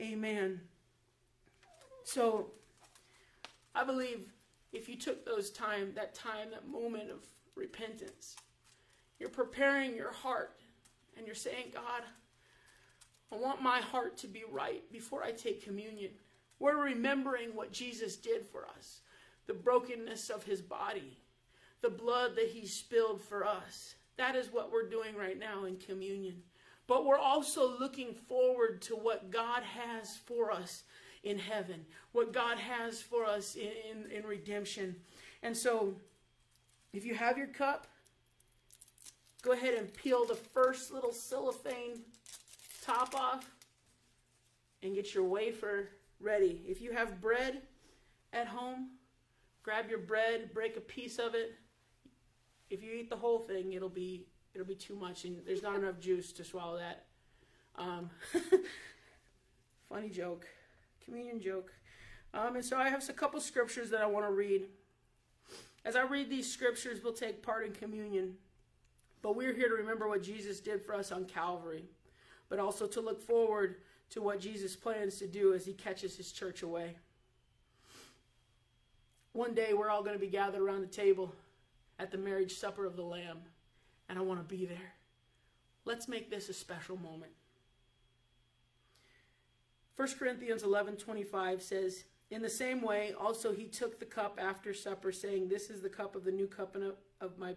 Amen. 0.02 0.62
So 2.04 2.54
I 3.76 3.84
believe 3.84 4.34
if 4.74 4.90
you 4.90 4.96
took 4.96 5.28
those 5.28 5.52
time, 5.52 5.92
that 5.94 6.16
time, 6.16 6.50
that 6.52 6.68
moment 6.68 7.12
of 7.12 7.20
repentance, 7.56 8.36
you're 9.20 9.30
preparing 9.30 9.96
your 9.96 10.12
heart 10.12 10.56
and 11.18 11.26
you're 11.26 11.36
saying, 11.36 11.72
God, 11.74 12.04
I 13.32 13.36
want 13.36 13.62
my 13.62 13.80
heart 13.80 14.18
to 14.18 14.28
be 14.28 14.44
right 14.50 14.82
before 14.92 15.24
I 15.24 15.32
take 15.32 15.64
communion. 15.64 16.12
We're 16.60 16.84
remembering 16.84 17.56
what 17.56 17.72
Jesus 17.72 18.16
did 18.16 18.46
for 18.46 18.66
us, 18.66 19.02
the 19.48 19.54
brokenness 19.54 20.30
of 20.30 20.44
his 20.44 20.62
body, 20.62 21.18
the 21.82 21.90
blood 21.90 22.36
that 22.36 22.48
he 22.48 22.66
spilled 22.66 23.22
for 23.22 23.46
us. 23.46 23.96
That 24.18 24.36
is 24.36 24.52
what 24.52 24.72
we're 24.72 24.90
doing 24.90 25.16
right 25.16 25.38
now 25.38 25.66
in 25.66 25.78
communion. 25.78 26.42
But 26.88 27.06
we're 27.06 27.18
also 27.18 27.78
looking 27.78 28.14
forward 28.14 28.82
to 28.84 28.96
what 28.96 29.30
God 29.30 29.64
has 29.64 30.18
for 30.18 30.52
us 30.52 30.84
in 31.24 31.38
heaven, 31.38 31.86
what 32.14 32.34
God 32.34 32.58
has 32.58 33.02
for 33.02 33.26
us 33.26 33.56
in, 33.56 33.72
in, 33.92 34.12
in 34.12 34.26
redemption. 34.26 34.96
And 35.44 35.56
so, 35.56 35.94
if 36.92 37.06
you 37.06 37.14
have 37.14 37.38
your 37.38 37.48
cup, 37.48 37.88
Go 39.42 39.54
ahead 39.54 39.74
and 39.76 39.94
peel 39.94 40.26
the 40.26 40.36
first 40.36 40.92
little 40.92 41.14
cellophane 41.14 42.02
top 42.82 43.16
off 43.16 43.50
and 44.84 44.94
get 44.94 45.14
your 45.14 45.24
wafer 45.24 45.90
ready. 46.20 46.62
If 46.68 46.82
you 46.82 46.92
have 46.92 47.22
bread 47.22 47.62
at 48.34 48.48
home, 48.48 48.90
grab 49.64 49.90
your 49.90 50.00
bread, 50.00 50.54
break 50.54 50.76
a 50.76 50.82
piece 50.82 51.20
of 51.20 51.36
it. 51.36 51.54
If 52.70 52.84
you 52.84 52.92
eat 52.92 53.10
the 53.10 53.16
whole 53.16 53.40
thing, 53.40 53.74
it'll 53.74 53.90
be 53.90 54.26
it'll 54.54 54.68
be 54.68 54.76
too 54.76 54.96
much, 54.96 55.26
and 55.26 55.42
there's 55.46 55.64
not 55.64 55.76
enough 55.76 56.00
juice 56.00 56.34
to 56.34 56.44
swallow 56.44 56.78
that. 56.78 57.06
Um, 57.78 58.10
funny 59.90 60.10
joke, 60.10 60.46
communion 61.04 61.40
joke. 61.40 61.72
Um, 62.34 62.56
and 62.56 62.66
so 62.66 62.78
I 62.78 62.90
have 62.90 63.08
a 63.10 63.14
couple 63.14 63.40
scriptures 63.42 63.90
that 63.90 64.02
I 64.02 64.06
want 64.06 64.26
to 64.26 64.32
read. 64.32 64.66
As 65.86 65.96
I 65.96 66.04
read 66.04 66.30
these 66.30 66.52
scriptures, 66.52 67.00
we'll 67.04 67.14
take 67.14 67.42
part 67.42 67.66
in 67.66 67.72
communion. 67.72 68.36
But 69.22 69.36
we're 69.36 69.54
here 69.54 69.68
to 69.68 69.76
remember 69.76 70.08
what 70.08 70.24
Jesus 70.24 70.60
did 70.60 70.82
for 70.82 70.96
us 70.96 71.12
on 71.12 71.26
Calvary, 71.26 71.86
but 72.48 72.60
also 72.60 72.88
to 72.88 73.02
look 73.02 73.22
forward 73.22 73.76
to 74.12 74.22
what 74.22 74.40
Jesus 74.40 74.76
plans 74.76 75.18
to 75.18 75.28
do 75.28 75.54
as 75.54 75.66
he 75.66 75.74
catches 75.74 76.16
his 76.16 76.32
church 76.32 76.64
away. 76.64 76.96
One 79.34 79.54
day 79.54 79.74
we're 79.74 79.90
all 79.90 80.02
going 80.02 80.16
to 80.16 80.20
be 80.20 80.28
gathered 80.28 80.62
around 80.62 80.82
the 80.82 80.88
table 80.88 81.34
at 82.00 82.12
the 82.12 82.18
marriage 82.18 82.56
supper 82.56 82.86
of 82.86 82.96
the 82.96 83.04
Lamb, 83.04 83.40
and 84.08 84.18
I 84.18 84.22
want 84.22 84.40
to 84.40 84.56
be 84.56 84.66
there. 84.66 84.94
Let's 85.86 86.08
make 86.08 86.30
this 86.30 86.50
a 86.50 86.54
special 86.54 86.98
moment. 86.98 87.32
1 89.96 90.08
Corinthians 90.18 90.64
11:25 90.64 91.62
says, 91.62 92.06
In 92.32 92.42
the 92.42 92.50
same 92.50 92.82
way, 92.82 93.14
also 93.20 93.52
he 93.52 93.66
took 93.66 94.00
the 94.00 94.06
cup 94.06 94.40
after 94.42 94.74
supper, 94.74 95.12
saying, 95.12 95.50
This 95.50 95.70
is 95.70 95.82
the 95.82 95.90
cup 95.90 96.16
of 96.16 96.24
the 96.24 96.32
new 96.32 96.48
covenant 96.48 96.96
of 97.20 97.38
my 97.38 97.56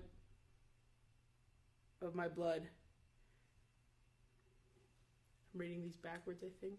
of 2.03 2.15
my 2.15 2.29
blood. 2.29 2.62
I'm 5.55 5.61
reading 5.61 5.83
these 5.83 5.97
backwards, 5.97 6.43
I 6.43 6.51
think. 6.61 6.75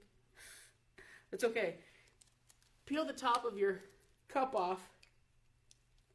It's 1.32 1.44
okay. 1.44 1.76
Peel 2.86 3.06
the 3.06 3.14
top 3.14 3.46
of 3.46 3.58
your 3.58 3.80
cup 4.28 4.56
off 4.56 4.82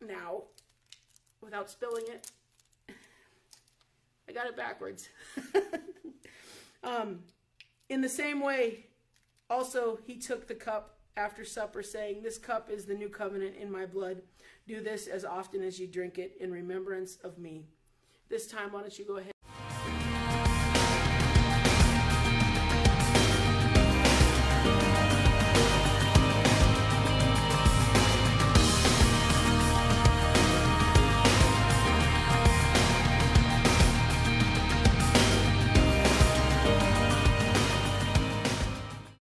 now 0.07 0.45
without 1.41 1.71
spilling 1.71 2.05
it. 2.09 2.31
I 4.29 4.33
got 4.33 4.47
it 4.47 4.57
backwards. 4.57 5.09
um, 6.85 7.21
in 7.89 8.01
the 8.01 8.09
same 8.09 8.41
way, 8.41 8.87
also 9.49 9.99
he 10.07 10.17
took 10.17 10.47
the 10.47 10.55
cup 10.55 10.99
after 11.17 11.45
supper, 11.45 11.83
saying, 11.83 12.23
This 12.23 12.39
cup 12.39 12.71
is 12.71 12.85
the 12.85 12.95
new 12.95 13.09
covenant 13.09 13.57
in 13.57 13.71
my 13.71 13.87
blood. 13.87 14.23
Do 14.67 14.81
this 14.83 15.07
as 15.07 15.25
often 15.25 15.63
as 15.63 15.81
you 15.81 15.87
drink 15.87 16.19
it 16.19 16.37
in 16.41 16.53
remembrance 16.53 17.17
of 17.25 17.39
me. 17.39 17.67
This 18.29 18.47
time, 18.47 18.73
why 18.73 18.83
don't 18.83 18.99
you 18.99 19.07
go 19.07 19.17
ahead? 19.17 19.38